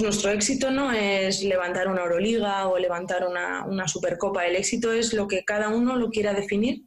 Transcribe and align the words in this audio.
Nuestro 0.00 0.30
éxito 0.30 0.70
no 0.70 0.92
es 0.92 1.42
levantar 1.42 1.88
una 1.88 2.02
Euroliga 2.02 2.68
o 2.68 2.78
levantar 2.78 3.26
una, 3.26 3.88
Supercopa. 3.88 4.46
El 4.46 4.54
éxito 4.54 4.92
es 4.92 5.12
lo 5.12 5.26
que 5.26 5.44
cada 5.44 5.70
uno 5.70 5.96
lo 5.96 6.08
quiera 6.10 6.32
definir. 6.32 6.84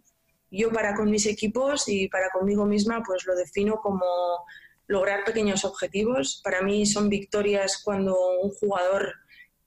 Yo 0.50 0.72
para 0.72 0.96
con 0.96 1.12
mis 1.12 1.26
equipos 1.26 1.90
y 1.90 2.08
para 2.08 2.30
conmigo 2.30 2.66
misma 2.66 3.04
pues 3.06 3.26
lo 3.26 3.36
defino 3.36 3.82
como 3.82 4.06
lograr 4.88 5.26
pequeños 5.26 5.66
objetivos. 5.66 6.40
Para 6.42 6.62
mí 6.62 6.86
son 6.86 7.10
victorias 7.10 7.82
cuando 7.84 8.16
un 8.42 8.52
jugador 8.52 9.16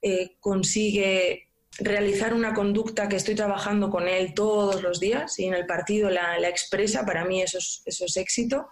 eh, 0.01 0.37
consigue 0.39 1.49
realizar 1.77 2.33
una 2.33 2.55
conducta 2.55 3.07
que 3.07 3.17
estoy 3.17 3.35
trabajando 3.35 3.91
con 3.91 4.07
él 4.07 4.33
todos 4.33 4.81
los 4.81 4.99
días 4.99 5.37
y 5.37 5.45
en 5.45 5.53
el 5.53 5.67
partido 5.67 6.09
la, 6.09 6.49
expresa. 6.49 7.05
Para 7.05 7.25
mí 7.25 7.43
es, 7.43 7.53
eso 7.85 8.05
es 8.05 8.17
éxito 8.17 8.69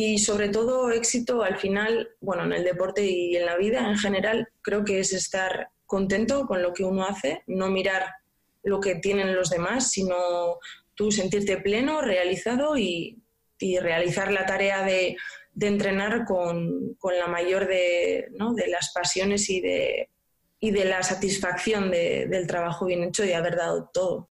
y 0.00 0.18
sobre 0.18 0.48
todo 0.48 0.92
éxito 0.92 1.42
al 1.42 1.56
final, 1.56 2.10
bueno, 2.20 2.44
en 2.44 2.52
el 2.52 2.62
deporte 2.62 3.04
y 3.04 3.34
en 3.34 3.44
la 3.44 3.56
vida 3.56 3.80
en 3.80 3.98
general, 3.98 4.46
creo 4.62 4.84
que 4.84 5.00
es 5.00 5.12
estar 5.12 5.70
contento 5.86 6.46
con 6.46 6.62
lo 6.62 6.72
que 6.72 6.84
uno 6.84 7.04
hace, 7.04 7.42
no 7.48 7.68
mirar 7.68 8.06
lo 8.62 8.78
que 8.78 8.94
tienen 8.94 9.34
los 9.34 9.50
demás, 9.50 9.90
sino 9.90 10.14
tú 10.94 11.10
sentirte 11.10 11.56
pleno, 11.56 12.00
realizado 12.00 12.78
y, 12.78 13.18
realizar 13.60 14.30
la 14.30 14.46
tarea 14.46 14.84
de, 14.84 15.16
entrenar 15.60 16.24
con, 16.24 16.96
la 17.02 17.26
mayor 17.26 17.66
de, 17.66 18.28
de, 18.30 18.68
las 18.68 18.92
pasiones 18.94 19.50
y 19.50 19.60
de, 19.60 20.10
y 20.60 20.70
de 20.70 20.84
la 20.84 21.02
satisfacción 21.02 21.90
del 21.90 22.46
trabajo 22.46 22.86
bien 22.86 23.02
hecho 23.02 23.24
y 23.24 23.32
haber 23.32 23.56
dado 23.56 23.90
todo. 23.92 24.30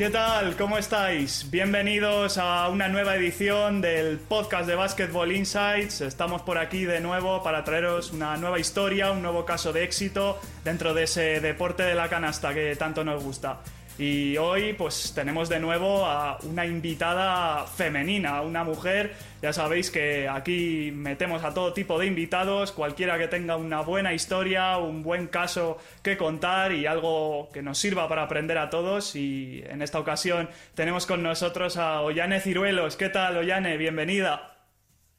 ¿Qué 0.00 0.08
tal? 0.08 0.56
¿Cómo 0.56 0.78
estáis? 0.78 1.50
Bienvenidos 1.50 2.38
a 2.38 2.66
una 2.70 2.88
nueva 2.88 3.16
edición 3.16 3.82
del 3.82 4.16
podcast 4.18 4.66
de 4.66 4.74
Basketball 4.74 5.30
Insights. 5.30 6.00
Estamos 6.00 6.40
por 6.40 6.56
aquí 6.56 6.86
de 6.86 7.02
nuevo 7.02 7.42
para 7.42 7.64
traeros 7.64 8.10
una 8.10 8.38
nueva 8.38 8.58
historia, 8.58 9.12
un 9.12 9.20
nuevo 9.20 9.44
caso 9.44 9.74
de 9.74 9.84
éxito 9.84 10.40
dentro 10.64 10.94
de 10.94 11.02
ese 11.02 11.40
deporte 11.40 11.82
de 11.82 11.94
la 11.94 12.08
canasta 12.08 12.54
que 12.54 12.74
tanto 12.76 13.04
nos 13.04 13.22
gusta. 13.22 13.60
Y 14.00 14.38
hoy 14.38 14.72
pues 14.72 15.12
tenemos 15.14 15.50
de 15.50 15.60
nuevo 15.60 16.06
a 16.06 16.38
una 16.44 16.64
invitada 16.64 17.66
femenina, 17.66 18.40
una 18.40 18.64
mujer. 18.64 19.12
Ya 19.42 19.52
sabéis 19.52 19.90
que 19.90 20.26
aquí 20.26 20.90
metemos 20.90 21.44
a 21.44 21.52
todo 21.52 21.74
tipo 21.74 21.98
de 21.98 22.06
invitados, 22.06 22.72
cualquiera 22.72 23.18
que 23.18 23.28
tenga 23.28 23.58
una 23.58 23.82
buena 23.82 24.14
historia, 24.14 24.78
un 24.78 25.02
buen 25.02 25.26
caso 25.26 25.76
que 26.02 26.16
contar 26.16 26.72
y 26.72 26.86
algo 26.86 27.50
que 27.52 27.60
nos 27.60 27.76
sirva 27.76 28.08
para 28.08 28.22
aprender 28.22 28.56
a 28.56 28.70
todos. 28.70 29.14
Y 29.16 29.62
en 29.66 29.82
esta 29.82 29.98
ocasión 29.98 30.48
tenemos 30.74 31.04
con 31.04 31.22
nosotros 31.22 31.76
a 31.76 32.00
Ollane 32.00 32.40
Ciruelos. 32.40 32.96
¿Qué 32.96 33.10
tal, 33.10 33.36
Ollane? 33.36 33.76
Bienvenida. 33.76 34.56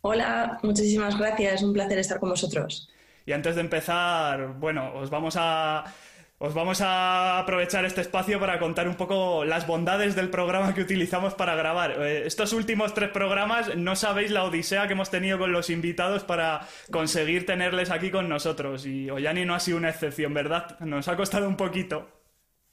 Hola, 0.01 0.57
muchísimas 0.63 1.19
gracias. 1.19 1.61
Un 1.61 1.73
placer 1.73 2.00
estar 2.00 2.19
con 2.19 2.31
vosotros. 2.31 2.89
Y 3.27 3.33
antes 3.33 3.53
de 3.53 3.61
empezar, 3.61 4.56
bueno, 4.57 4.91
os 4.95 5.11
vamos 5.11 5.35
a 5.38 5.83
os 6.44 6.56
vamos 6.56 6.81
a 6.81 7.38
aprovechar 7.38 7.85
este 7.85 8.02
espacio 8.02 8.40
para 8.40 8.57
contar 8.57 8.88
un 8.88 8.96
poco 8.96 9.46
las 9.46 9.68
bondades 9.68 10.16
del 10.16 10.31
programa 10.31 10.74
que 10.74 10.81
utilizamos 10.81 11.35
para 11.35 11.53
grabar. 11.53 12.02
Eh, 12.02 12.24
estos 12.25 12.52
últimos 12.52 12.96
tres 12.96 13.12
programas 13.12 13.78
no 13.78 13.96
sabéis 13.96 14.31
la 14.31 14.44
odisea 14.44 14.88
que 14.88 14.94
hemos 14.94 15.12
tenido 15.12 15.38
con 15.38 15.51
los 15.51 15.69
invitados 15.69 16.24
para 16.24 16.68
conseguir 16.90 17.46
tenerles 17.46 17.91
aquí 17.91 18.09
con 18.09 18.28
nosotros. 18.28 18.88
Y 18.88 19.12
Oyani 19.12 19.46
no 19.46 19.53
ha 19.53 19.59
sido 19.59 19.78
una 19.78 19.90
excepción, 19.90 20.34
¿verdad? 20.34 20.80
Nos 20.80 21.07
ha 21.09 21.16
costado 21.16 21.47
un 21.47 21.57
poquito. 21.57 22.09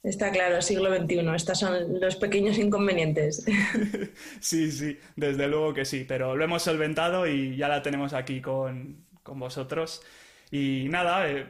Está 0.01 0.31
claro, 0.31 0.63
siglo 0.63 0.89
XXI. 0.91 1.35
Estos 1.35 1.59
son 1.59 1.99
los 2.01 2.15
pequeños 2.15 2.57
inconvenientes. 2.57 3.45
sí, 4.39 4.71
sí, 4.71 4.97
desde 5.15 5.47
luego 5.47 5.75
que 5.75 5.85
sí. 5.85 6.05
Pero 6.07 6.35
lo 6.35 6.43
hemos 6.43 6.63
solventado 6.63 7.27
y 7.27 7.55
ya 7.55 7.67
la 7.67 7.83
tenemos 7.83 8.13
aquí 8.13 8.41
con, 8.41 9.05
con 9.21 9.37
vosotros. 9.37 10.01
Y 10.51 10.87
nada, 10.89 11.29
eh, 11.29 11.47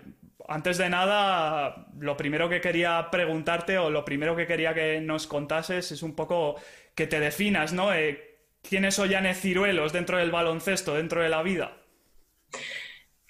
antes 0.47 0.77
de 0.77 0.89
nada, 0.89 1.87
lo 1.99 2.17
primero 2.17 2.49
que 2.49 2.59
quería 2.59 3.09
preguntarte 3.11 3.77
o 3.77 3.89
lo 3.89 4.03
primero 4.03 4.35
que 4.35 4.47
quería 4.47 4.73
que 4.73 4.99
nos 4.99 5.27
contases 5.27 5.91
es 5.91 6.03
un 6.03 6.15
poco 6.15 6.55
que 6.95 7.07
te 7.07 7.19
definas, 7.19 7.71
¿no? 7.71 7.93
Eh, 7.93 8.37
¿Quién 8.61 8.83
es 8.85 8.99
Ollane 8.99 9.35
Ciruelos 9.35 9.93
dentro 9.93 10.17
del 10.17 10.31
baloncesto, 10.31 10.95
dentro 10.95 11.21
de 11.21 11.29
la 11.29 11.43
vida? 11.43 11.77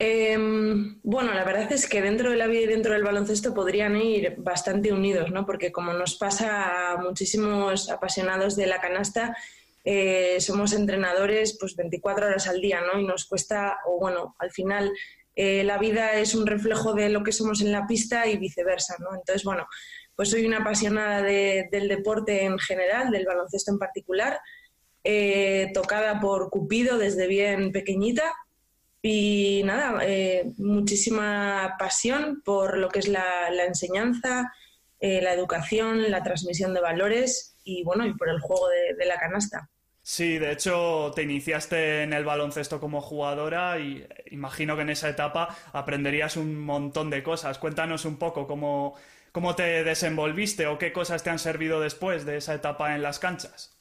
Em, 0.01 1.01
bueno, 1.03 1.33
la 1.33 1.43
verdad 1.43 1.69
es 1.73 1.87
que 1.87 2.01
dentro 2.01 2.31
de 2.31 2.37
la 2.37 2.47
vida 2.47 2.61
y 2.61 2.67
dentro 2.67 2.93
del 2.93 3.03
baloncesto 3.03 3.53
podrían 3.53 3.97
ir 3.97 4.35
bastante 4.37 4.93
unidos, 4.93 5.29
¿no? 5.29 5.45
Porque 5.45 5.73
como 5.73 5.91
nos 5.91 6.15
pasa 6.15 6.93
a 6.93 6.97
muchísimos 6.97 7.89
apasionados 7.89 8.55
de 8.55 8.67
la 8.67 8.79
canasta, 8.79 9.35
eh, 9.83 10.37
somos 10.39 10.71
entrenadores 10.71 11.57
pues 11.59 11.75
24 11.75 12.27
horas 12.27 12.47
al 12.47 12.61
día, 12.61 12.79
¿no? 12.81 12.97
Y 12.97 13.05
nos 13.05 13.25
cuesta, 13.25 13.79
o 13.85 13.99
bueno, 13.99 14.35
al 14.39 14.51
final 14.51 14.89
eh, 15.41 15.63
la 15.63 15.77
vida 15.77 16.15
es 16.15 16.35
un 16.35 16.45
reflejo 16.45 16.93
de 16.93 17.07
lo 17.07 17.23
que 17.23 17.31
somos 17.31 17.61
en 17.61 17.71
la 17.71 17.87
pista 17.87 18.27
y 18.27 18.35
viceversa, 18.35 18.97
¿no? 18.99 19.15
Entonces, 19.15 19.45
bueno, 19.45 19.67
pues 20.13 20.31
soy 20.31 20.45
una 20.45 20.57
apasionada 20.57 21.21
del 21.21 21.87
deporte 21.87 22.43
en 22.43 22.59
general, 22.59 23.09
del 23.09 23.25
baloncesto 23.25 23.71
en 23.71 23.79
particular, 23.79 24.41
eh, 25.05 25.71
tocada 25.73 26.19
por 26.19 26.49
Cupido 26.49 26.97
desde 26.97 27.27
bien 27.27 27.71
pequeñita 27.71 28.33
y 29.01 29.61
nada, 29.63 30.01
eh, 30.05 30.51
muchísima 30.57 31.77
pasión 31.79 32.41
por 32.43 32.77
lo 32.77 32.89
que 32.89 32.99
es 32.99 33.07
la, 33.07 33.47
enseñanza, 33.65 34.51
la 34.99 35.33
educación, 35.33 36.11
la 36.11 36.21
transmisión 36.21 36.73
de 36.73 36.81
valores 36.81 37.55
y 37.63 37.85
bueno, 37.85 38.05
y 38.05 38.13
por 38.13 38.27
el 38.27 38.41
juego 38.41 38.67
de 38.67 39.05
la 39.05 39.17
canasta. 39.17 39.69
Sí, 40.01 40.39
de 40.39 40.51
hecho 40.51 41.11
te 41.15 41.23
iniciaste 41.23 42.03
en 42.03 42.13
el 42.13 42.25
baloncesto 42.25 42.79
como 42.79 42.99
jugadora 43.01 43.79
y 43.79 44.05
imagino 44.31 44.75
que 44.75 44.81
en 44.81 44.89
esa 44.89 45.09
etapa 45.09 45.55
aprenderías 45.71 46.35
un 46.37 46.59
montón 46.59 47.09
de 47.09 47.21
cosas. 47.23 47.59
Cuéntanos 47.59 48.05
un 48.05 48.17
poco 48.17 48.47
cómo, 48.47 48.95
cómo 49.31 49.55
te 49.55 49.83
desenvolviste 49.83 50.65
o 50.67 50.77
qué 50.79 50.91
cosas 50.93 51.23
te 51.23 51.29
han 51.29 51.39
servido 51.39 51.79
después 51.79 52.25
de 52.25 52.37
esa 52.37 52.55
etapa 52.55 52.95
en 52.95 53.03
las 53.03 53.19
canchas. 53.19 53.77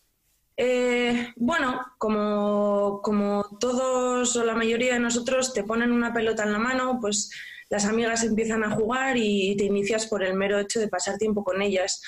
Eh, 0.57 1.33
bueno, 1.37 1.81
como, 1.99 3.01
como 3.03 3.59
todos 3.61 4.35
o 4.37 4.45
la 4.45 4.55
mayoría 4.55 4.95
de 4.95 5.01
nosotros 5.01 5.55
te 5.55 5.63
ponen 5.63 5.93
una 5.93 6.13
pelota 6.13 6.43
en 6.43 6.53
la 6.53 6.59
mano, 6.59 6.99
pues 7.01 7.31
las 7.71 7.85
amigas 7.85 8.25
empiezan 8.25 8.65
a 8.65 8.71
jugar 8.71 9.17
y 9.17 9.57
te 9.57 9.65
inicias 9.65 10.07
por 10.07 10.25
el 10.25 10.35
mero 10.35 10.59
hecho 10.59 10.81
de 10.81 10.89
pasar 10.89 11.17
tiempo 11.17 11.45
con 11.45 11.63
ellas 11.63 12.03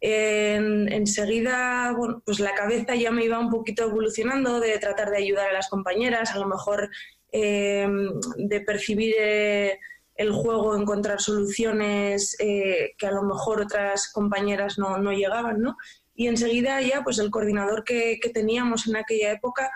enseguida, 0.00 1.92
bueno, 1.96 2.22
pues 2.24 2.40
la 2.40 2.54
cabeza 2.54 2.94
ya 2.94 3.10
me 3.10 3.24
iba 3.24 3.38
un 3.38 3.50
poquito 3.50 3.84
evolucionando 3.84 4.60
de 4.60 4.78
tratar 4.78 5.10
de 5.10 5.18
ayudar 5.18 5.50
a 5.50 5.52
las 5.52 5.68
compañeras, 5.68 6.32
a 6.32 6.38
lo 6.38 6.46
mejor 6.46 6.90
em, 7.32 8.08
de 8.36 8.60
percibir 8.60 9.14
eh, 9.18 9.78
el 10.14 10.32
juego, 10.32 10.76
encontrar 10.76 11.20
soluciones 11.20 12.36
eh, 12.40 12.92
que 12.98 13.06
a 13.06 13.12
lo 13.12 13.22
mejor 13.22 13.60
otras 13.60 14.10
compañeras 14.12 14.78
no, 14.78 14.98
no, 14.98 15.12
llegaban, 15.12 15.60
¿no? 15.60 15.76
Y 16.14 16.28
enseguida 16.28 16.80
ya, 16.82 17.02
pues 17.02 17.18
el 17.18 17.30
coordinador 17.30 17.84
que, 17.84 18.18
que, 18.20 18.30
teníamos 18.30 18.86
en 18.86 18.96
aquella 18.96 19.32
época, 19.32 19.70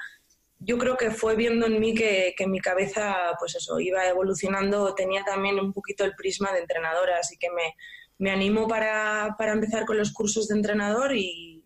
yo 0.58 0.78
creo 0.78 0.96
que 0.96 1.10
fue 1.10 1.36
viendo 1.36 1.66
en 1.66 1.80
mí 1.80 1.94
que, 1.94 2.34
que 2.36 2.46
mi 2.46 2.60
cabeza, 2.60 3.14
pues 3.38 3.54
eso, 3.54 3.80
iba 3.80 4.06
evolucionando, 4.06 4.94
tenía 4.94 5.22
también 5.24 5.58
un 5.58 5.72
poquito 5.72 6.04
el 6.04 6.14
prisma 6.14 6.52
de 6.52 6.60
entrenadora, 6.60 7.18
así 7.18 7.36
que 7.38 7.50
me, 7.50 7.74
me 8.24 8.30
animo 8.30 8.66
para, 8.66 9.34
para 9.36 9.52
empezar 9.52 9.84
con 9.84 9.98
los 9.98 10.10
cursos 10.10 10.48
de 10.48 10.56
entrenador 10.56 11.14
y, 11.14 11.62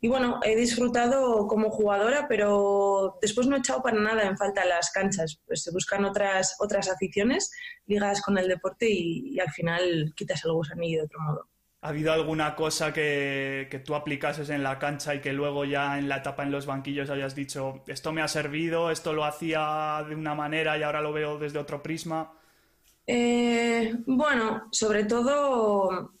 y, 0.00 0.08
bueno, 0.08 0.40
he 0.42 0.56
disfrutado 0.56 1.46
como 1.46 1.68
jugadora, 1.68 2.24
pero 2.26 3.18
después 3.20 3.46
no 3.46 3.56
he 3.56 3.58
echado 3.58 3.82
para 3.82 4.00
nada 4.00 4.22
en 4.22 4.38
falta 4.38 4.64
las 4.64 4.90
canchas. 4.90 5.38
Pues 5.46 5.62
se 5.62 5.70
buscan 5.70 6.06
otras, 6.06 6.56
otras 6.60 6.88
aficiones 6.88 7.52
ligadas 7.84 8.22
con 8.22 8.38
el 8.38 8.48
deporte 8.48 8.86
y, 8.88 9.38
al 9.38 9.50
final 9.50 10.14
quitas 10.16 10.42
el 10.46 10.52
gusanillo 10.52 11.00
de 11.00 11.04
otro 11.04 11.20
modo. 11.20 11.48
¿Ha 11.82 11.88
habido 11.90 12.10
alguna 12.14 12.56
cosa 12.56 12.90
que, 12.90 13.68
que, 13.70 13.78
tú 13.78 13.94
aplicases 13.94 14.48
en 14.48 14.62
la 14.62 14.78
cancha 14.78 15.14
y 15.14 15.20
que 15.20 15.34
luego 15.34 15.66
ya 15.66 15.98
en 15.98 16.08
la 16.08 16.16
etapa 16.16 16.42
en 16.42 16.50
los 16.50 16.64
banquillos 16.64 17.10
hayas 17.10 17.34
dicho, 17.34 17.84
esto 17.86 18.12
me 18.12 18.22
ha 18.22 18.28
servido, 18.28 18.90
esto 18.90 19.12
lo 19.12 19.26
hacía 19.26 20.02
de 20.08 20.14
una 20.14 20.34
manera 20.34 20.78
y 20.78 20.82
ahora 20.84 21.02
lo 21.02 21.12
veo 21.12 21.38
desde 21.38 21.58
otro 21.58 21.82
prisma? 21.82 22.37
Eh, 23.10 23.94
bueno, 24.06 24.68
sobre 24.70 25.04
todo 25.04 26.12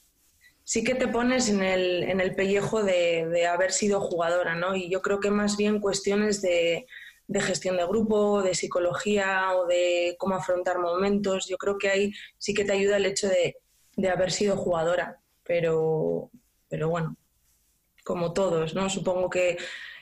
sí 0.64 0.82
que 0.82 0.94
te 0.94 1.06
pones 1.06 1.50
en 1.50 1.62
el, 1.62 2.02
en 2.04 2.18
el 2.18 2.34
pellejo 2.34 2.82
de, 2.82 3.46
haber 3.46 3.72
sido 3.72 4.00
jugadora, 4.00 4.54
¿no? 4.54 4.74
Y 4.74 4.90
yo 4.90 5.02
creo 5.02 5.20
que 5.20 5.30
más 5.30 5.58
bien 5.58 5.80
cuestiones 5.80 6.40
de, 6.40 6.86
de, 7.26 7.40
gestión 7.42 7.76
de 7.76 7.86
grupo, 7.86 8.42
de 8.42 8.54
psicología 8.54 9.54
o 9.54 9.66
de 9.66 10.16
cómo 10.18 10.36
afrontar 10.36 10.78
momentos, 10.78 11.46
yo 11.46 11.58
creo 11.58 11.76
que 11.76 11.90
ahí 11.90 12.12
sí 12.38 12.54
que 12.54 12.64
te 12.64 12.72
ayuda 12.72 12.96
el 12.96 13.04
hecho 13.04 13.28
de, 13.28 13.58
de 13.96 14.08
haber 14.08 14.32
sido 14.32 14.56
jugadora, 14.56 15.20
pero, 15.44 16.30
pero 16.70 16.88
bueno, 16.88 17.16
como 18.02 18.32
todos, 18.32 18.74
¿no? 18.74 18.88
Supongo 18.88 19.28
que, 19.28 19.58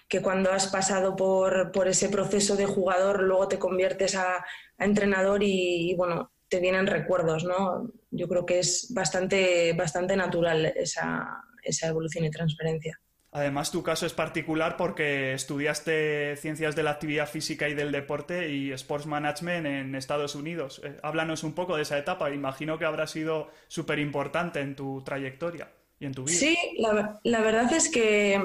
que 0.09 0.23
cuando 0.23 0.53
has 0.53 0.69
pasado 0.69 1.17
por, 1.17 1.73
por, 1.73 1.89
ese 1.89 2.09
proceso 2.11 2.55
de 2.57 2.67
jugador, 2.67 3.23
luego 3.23 3.49
te 3.49 3.59
conviertes 3.59 4.15
a, 4.15 4.45
entrenador 4.79 5.43
y, 5.43 5.95
bueno, 5.97 6.31
te 6.49 6.61
vienen 6.61 6.87
recuerdos, 6.87 7.45
¿no? 7.45 7.91
Yo 8.11 8.29
creo 8.29 8.47
que 8.47 8.61
es 8.61 8.93
bastante, 8.95 9.73
bastante 9.73 10.17
natural 10.17 10.67
esa, 10.67 11.43
esa 11.63 11.89
evolución 11.89 12.25
y 12.25 12.31
transferencia. 12.31 13.01
Además, 13.33 13.71
tu 13.71 13.83
caso 13.83 14.07
es 14.07 14.15
particular 14.15 14.79
porque 14.79 15.35
estudiaste 15.35 16.37
ciencias 16.37 16.75
de 16.75 16.83
la 16.83 16.93
actividad 16.93 17.29
física 17.29 17.69
y 17.69 17.75
del 17.75 17.93
deporte 17.93 18.51
y 18.51 18.73
sports 18.73 19.05
management 19.05 19.67
en 19.67 19.95
Estados 19.95 20.35
Unidos. 20.35 20.81
Eh, 20.83 20.97
háblanos 21.03 21.45
un 21.45 21.53
poco 21.53 21.77
de 21.77 21.83
esa 21.83 21.99
etapa. 21.99 22.31
Imagino 22.31 22.79
que 22.79 22.87
habrá 22.87 23.07
sido 23.07 23.51
súper 23.69 23.99
importante 23.99 24.61
en 24.61 24.75
tu 24.75 25.03
trayectoria 25.03 25.71
y 26.01 26.07
en 26.07 26.15
tu 26.15 26.25
vida. 26.25 26.39
Sí, 26.39 26.57
la, 26.79 27.21
la 27.25 27.41
verdad 27.43 27.71
es 27.75 27.91
que 27.91 28.41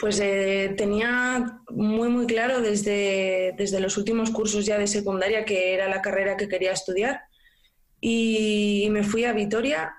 pues 0.00 0.18
eh, 0.20 0.74
tenía 0.78 1.60
muy, 1.68 2.08
muy 2.08 2.26
claro 2.26 2.62
desde, 2.62 3.54
desde 3.58 3.80
los 3.80 3.98
últimos 3.98 4.30
cursos 4.30 4.64
ya 4.64 4.78
de 4.78 4.86
secundaria 4.86 5.44
que 5.44 5.74
era 5.74 5.88
la 5.88 6.00
carrera 6.00 6.38
que 6.38 6.48
quería 6.48 6.72
estudiar 6.72 7.20
y 8.00 8.88
me 8.90 9.04
fui 9.04 9.26
a 9.26 9.34
Vitoria. 9.34 9.94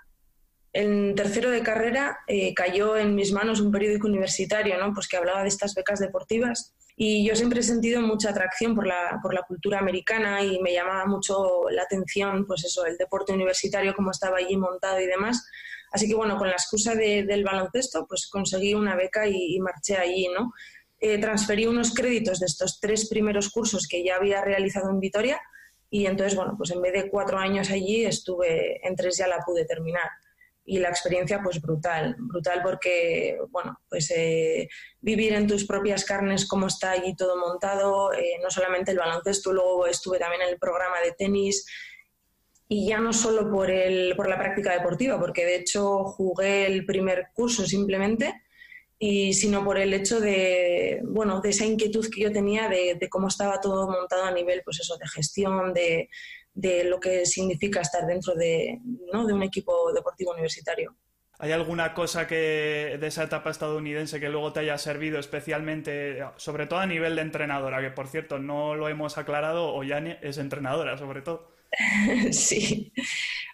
En 0.73 1.13
tercero 1.13 1.51
de 1.51 1.61
carrera 1.61 2.17
eh, 2.27 2.53
cayó 2.55 2.97
en 2.97 3.13
mis 3.13 3.31
manos 3.31 3.59
un 3.59 3.71
periódico 3.71 4.07
universitario 4.07 4.79
¿no? 4.79 4.93
pues 4.93 5.07
que 5.07 5.17
hablaba 5.17 5.43
de 5.43 5.49
estas 5.49 5.75
becas 5.75 5.99
deportivas 5.99 6.73
y 6.95 7.27
yo 7.27 7.35
siempre 7.35 7.59
he 7.59 7.63
sentido 7.63 8.01
mucha 8.01 8.29
atracción 8.29 8.73
por 8.73 8.87
la, 8.87 9.19
por 9.21 9.33
la 9.33 9.43
cultura 9.43 9.79
americana 9.79 10.43
y 10.43 10.59
me 10.61 10.73
llamaba 10.73 11.05
mucho 11.05 11.69
la 11.69 11.83
atención 11.83 12.47
pues 12.47 12.63
eso, 12.63 12.85
el 12.85 12.97
deporte 12.97 13.33
universitario, 13.33 13.93
cómo 13.95 14.11
estaba 14.11 14.37
allí 14.37 14.57
montado 14.57 14.99
y 14.99 15.05
demás. 15.05 15.45
Así 15.91 16.07
que 16.07 16.15
bueno, 16.15 16.37
con 16.37 16.47
la 16.47 16.53
excusa 16.53 16.95
del 16.95 17.43
baloncesto, 17.43 18.05
pues 18.07 18.27
conseguí 18.27 18.73
una 18.73 18.95
beca 18.95 19.27
y, 19.27 19.59
marché 19.59 19.97
allí, 19.97 20.27
¿no? 20.33 20.53
Eh, 20.99 21.17
transferí 21.17 21.65
unos 21.65 21.93
créditos 21.93 22.39
de 22.39 22.45
estos 22.45 22.79
tres 22.79 23.09
primeros 23.09 23.49
cursos 23.49 23.87
que 23.87 24.03
ya 24.03 24.15
había 24.15 24.41
realizado 24.41 24.89
en 24.89 24.99
Vitoria 24.99 25.41
y 25.93 26.05
entonces, 26.05 26.35
bueno, 26.35 26.55
pues 26.57 26.71
en 26.71 26.81
vez 26.81 26.93
de 26.93 27.09
cuatro 27.09 27.37
años 27.37 27.69
allí, 27.69 28.05
estuve 28.05 28.85
en 28.87 28.95
tres 28.95 29.17
ya 29.17 29.27
la 29.27 29.39
pude 29.39 29.65
terminar. 29.65 30.09
Y 30.63 30.79
la 30.79 30.87
experiencia, 30.87 31.41
pues 31.43 31.59
brutal, 31.59 32.15
brutal 32.17 32.61
porque, 32.63 33.37
bueno, 33.49 33.77
pues 33.89 34.09
eh, 34.15 34.69
vivir 35.01 35.33
en 35.33 35.47
tus 35.47 35.65
propias 35.65 36.05
carnes 36.05 36.47
cómo 36.47 36.67
está 36.67 36.91
allí 36.91 37.13
todo 37.15 37.35
montado, 37.35 38.13
eh, 38.13 38.39
no 38.41 38.49
solamente 38.49 38.91
el 38.91 38.99
baloncesto, 38.99 39.51
luego 39.51 39.85
estuve 39.85 40.17
también 40.17 40.43
en 40.43 40.49
el 40.49 40.59
programa 40.59 41.01
de 41.03 41.11
tenis, 41.11 41.65
y 42.73 42.87
ya 42.87 43.01
no 43.01 43.11
solo 43.11 43.51
por, 43.51 43.69
el, 43.69 44.15
por 44.15 44.29
la 44.29 44.39
práctica 44.39 44.71
deportiva, 44.71 45.19
porque 45.19 45.43
de 45.43 45.57
hecho 45.57 46.05
jugué 46.05 46.65
el 46.67 46.85
primer 46.85 47.27
curso 47.33 47.65
simplemente, 47.65 48.43
y 48.97 49.33
sino 49.33 49.65
por 49.65 49.77
el 49.77 49.93
hecho 49.93 50.21
de, 50.21 51.01
bueno, 51.03 51.41
de 51.41 51.49
esa 51.49 51.65
inquietud 51.65 52.07
que 52.09 52.21
yo 52.21 52.31
tenía 52.31 52.69
de, 52.69 52.97
cómo 53.09 53.27
estaba 53.27 53.59
todo 53.59 53.89
montado 53.89 54.23
a 54.23 54.31
nivel 54.31 54.61
pues 54.63 54.79
eso, 54.79 54.95
de 54.95 55.05
gestión, 55.09 55.73
de, 55.73 56.09
de 56.53 56.85
lo 56.85 57.01
que 57.01 57.25
significa 57.25 57.81
estar 57.81 58.07
dentro 58.07 58.35
de, 58.35 58.79
¿no? 59.11 59.27
de 59.27 59.33
un 59.33 59.43
equipo 59.43 59.91
deportivo 59.91 60.31
universitario. 60.31 60.95
¿Hay 61.39 61.51
alguna 61.51 61.93
cosa 61.93 62.25
que 62.25 62.97
de 63.01 63.07
esa 63.07 63.23
etapa 63.23 63.49
estadounidense 63.49 64.21
que 64.21 64.29
luego 64.29 64.53
te 64.53 64.61
haya 64.61 64.77
servido 64.77 65.19
especialmente, 65.19 66.23
sobre 66.37 66.67
todo 66.67 66.79
a 66.79 66.85
nivel 66.85 67.17
de 67.17 67.23
entrenadora, 67.23 67.81
que 67.81 67.91
por 67.91 68.07
cierto 68.07 68.39
no 68.39 68.75
lo 68.75 68.87
hemos 68.87 69.17
aclarado, 69.17 69.75
o 69.75 69.83
ya 69.83 69.97
es 69.97 70.37
entrenadora 70.37 70.97
sobre 70.97 71.21
todo? 71.21 71.51
sí. 72.31 72.91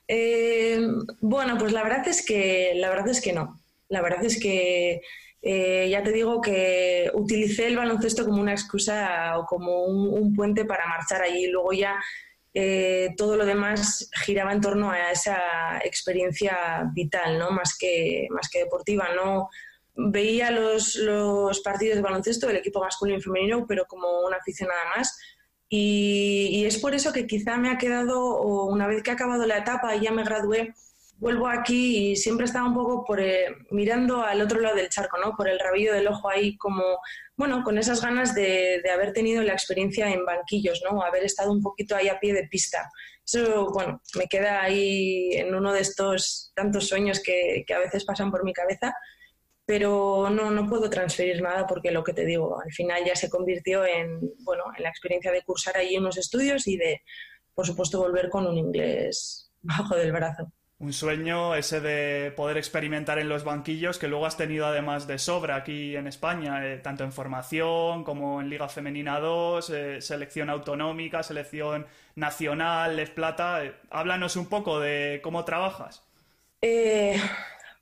Eh, 0.08 0.80
bueno, 1.20 1.58
pues 1.58 1.74
la 1.74 1.84
verdad 1.84 2.08
es 2.08 2.26
que 2.26 2.74
la 2.76 2.90
verdad 2.90 3.10
es 3.10 3.22
que 3.22 3.34
no. 3.34 3.62
La 3.90 4.02
verdad 4.02 4.24
es 4.26 4.40
que 4.40 5.02
eh, 5.42 5.88
ya 5.90 6.04
te 6.04 6.12
digo 6.12 6.42
que 6.42 7.12
utilicé 7.14 7.68
el 7.68 7.78
baloncesto 7.78 8.26
como 8.26 8.42
una 8.42 8.54
excusa 8.54 9.38
o 9.38 9.46
como 9.46 9.86
un, 9.86 10.36
puente 10.36 10.66
para 10.66 10.88
marchar 10.88 11.22
allí. 11.22 11.48
Luego 11.48 11.74
ya 11.74 12.00
eh, 12.54 13.14
todo 13.18 13.38
lo 13.38 13.46
demás 13.46 14.10
giraba 14.26 14.54
en 14.54 14.62
torno 14.62 14.92
a 14.92 15.12
esa 15.12 15.80
experiencia 15.84 16.90
vital, 16.94 17.38
¿no? 17.38 17.52
Más 17.52 17.78
que, 17.78 18.28
más 18.32 18.50
que 18.50 18.60
deportiva. 18.60 19.10
No 19.16 19.50
veía 19.96 20.52
los, 20.52 20.96
los 20.96 21.60
partidos 21.62 21.96
de 21.96 22.02
baloncesto 22.02 22.48
del 22.48 22.58
equipo 22.58 22.82
masculino 22.82 23.20
y 23.20 23.22
femenino, 23.22 23.66
pero 23.68 23.86
como 23.86 24.22
una 24.22 24.38
aficionada 24.38 24.82
más 24.96 25.18
y, 25.70 26.66
es 26.66 26.78
por 26.80 26.96
eso 26.96 27.12
que 27.12 27.28
quizá 27.28 27.58
me 27.58 27.70
ha 27.70 27.78
quedado, 27.78 28.42
una 28.42 28.88
vez 28.88 29.04
que 29.04 29.12
ha 29.12 29.16
acabado 29.16 29.46
la 29.46 29.58
etapa 29.58 29.96
y 29.96 30.02
ya 30.02 30.12
me 30.12 30.24
gradué, 30.24 30.74
vuelvo 31.20 31.48
aquí 31.48 32.12
y 32.12 32.16
siempre 32.16 32.46
estaba 32.46 32.68
un 32.68 32.76
poco 32.76 33.04
por, 33.04 33.20
eh, 33.20 33.48
mirando 33.72 34.22
al 34.24 34.42
otro 34.42 34.60
lado 34.60 34.76
del 34.76 34.90
charco, 34.90 35.18
¿no? 35.18 35.36
Por 35.36 35.50
el 35.50 35.60
rabillo 35.60 35.94
del 35.94 36.08
ojo 36.08 36.30
ahí, 36.30 36.56
como, 36.58 36.84
bueno, 37.36 37.64
con 37.64 37.78
esas 37.78 38.02
ganas 38.02 38.36
de, 38.36 38.82
de, 38.84 38.92
haber 38.92 39.14
tenido 39.14 39.42
la 39.44 39.54
experiencia 39.54 40.12
en 40.12 40.26
banquillos, 40.26 40.82
¿no? 40.90 41.02
Haber 41.02 41.24
estado 41.24 41.52
un 41.52 41.62
poquito 41.62 41.96
ahí 41.96 42.08
a 42.08 42.20
pie 42.20 42.34
de 42.34 42.48
pista. 42.48 42.90
Eso, 43.26 43.72
bueno, 43.74 44.02
me 44.16 44.28
queda 44.28 44.62
ahí 44.62 45.32
en 45.34 45.54
uno 45.54 45.74
de 45.74 45.82
estos 45.82 46.52
tantos 46.56 46.88
sueños 46.88 47.20
que, 47.22 47.64
que 47.68 47.74
a 47.74 47.80
veces 47.80 48.06
pasan 48.06 48.32
por 48.32 48.44
mi 48.46 48.54
cabeza 48.54 48.94
pero 49.68 50.30
no, 50.30 50.50
no 50.50 50.66
puedo 50.66 50.90
transferir 50.90 51.42
nada 51.42 51.68
porque 51.68 51.92
lo 51.92 52.02
que 52.02 52.14
te 52.14 52.26
digo, 52.26 52.58
al 52.58 52.72
final 52.72 53.04
ya 53.06 53.18
se 53.18 53.30
convirtió 53.30 53.86
en, 53.86 54.22
bueno, 54.40 54.64
en 54.76 54.82
la 54.82 54.90
experiencia 54.90 55.30
de 55.30 55.44
cursar 55.44 55.76
allí 55.76 55.98
unos 55.98 56.18
estudios 56.18 56.66
y 56.70 56.78
de, 56.78 57.02
por 57.54 57.68
supuesto, 57.68 58.00
volver 58.00 58.30
con 58.30 58.48
un 58.48 58.58
inglés 58.58 59.52
bajo 59.62 59.98
del 59.98 60.14
brazo. 60.14 60.50
Un 60.80 60.94
sueño 60.94 61.54
ese 61.56 61.82
de 61.82 62.32
poder 62.32 62.56
experimentar 62.56 63.20
en 63.20 63.28
los 63.28 63.44
banquillos 63.44 63.98
que 63.98 64.08
luego 64.08 64.26
has 64.26 64.38
tenido 64.38 64.68
además 64.68 65.06
de 65.06 65.18
sobra 65.18 65.58
aquí 65.58 65.98
en 65.98 66.08
España, 66.08 66.66
eh, 66.66 66.78
tanto 66.78 67.04
en 67.04 67.12
formación 67.12 68.06
como 68.06 68.40
en 68.40 68.50
Liga 68.50 68.70
Femenina 68.70 69.20
2, 69.20 69.70
eh, 69.72 70.02
selección 70.02 70.50
autonómica, 70.50 71.24
selección 71.24 71.88
nacional, 72.16 72.96
Les 72.96 73.10
Plata. 73.10 73.66
Eh, 73.66 73.74
háblanos 73.90 74.38
un 74.38 74.48
poco 74.48 74.80
de 74.80 75.20
cómo 75.22 75.44
trabajas. 75.44 76.04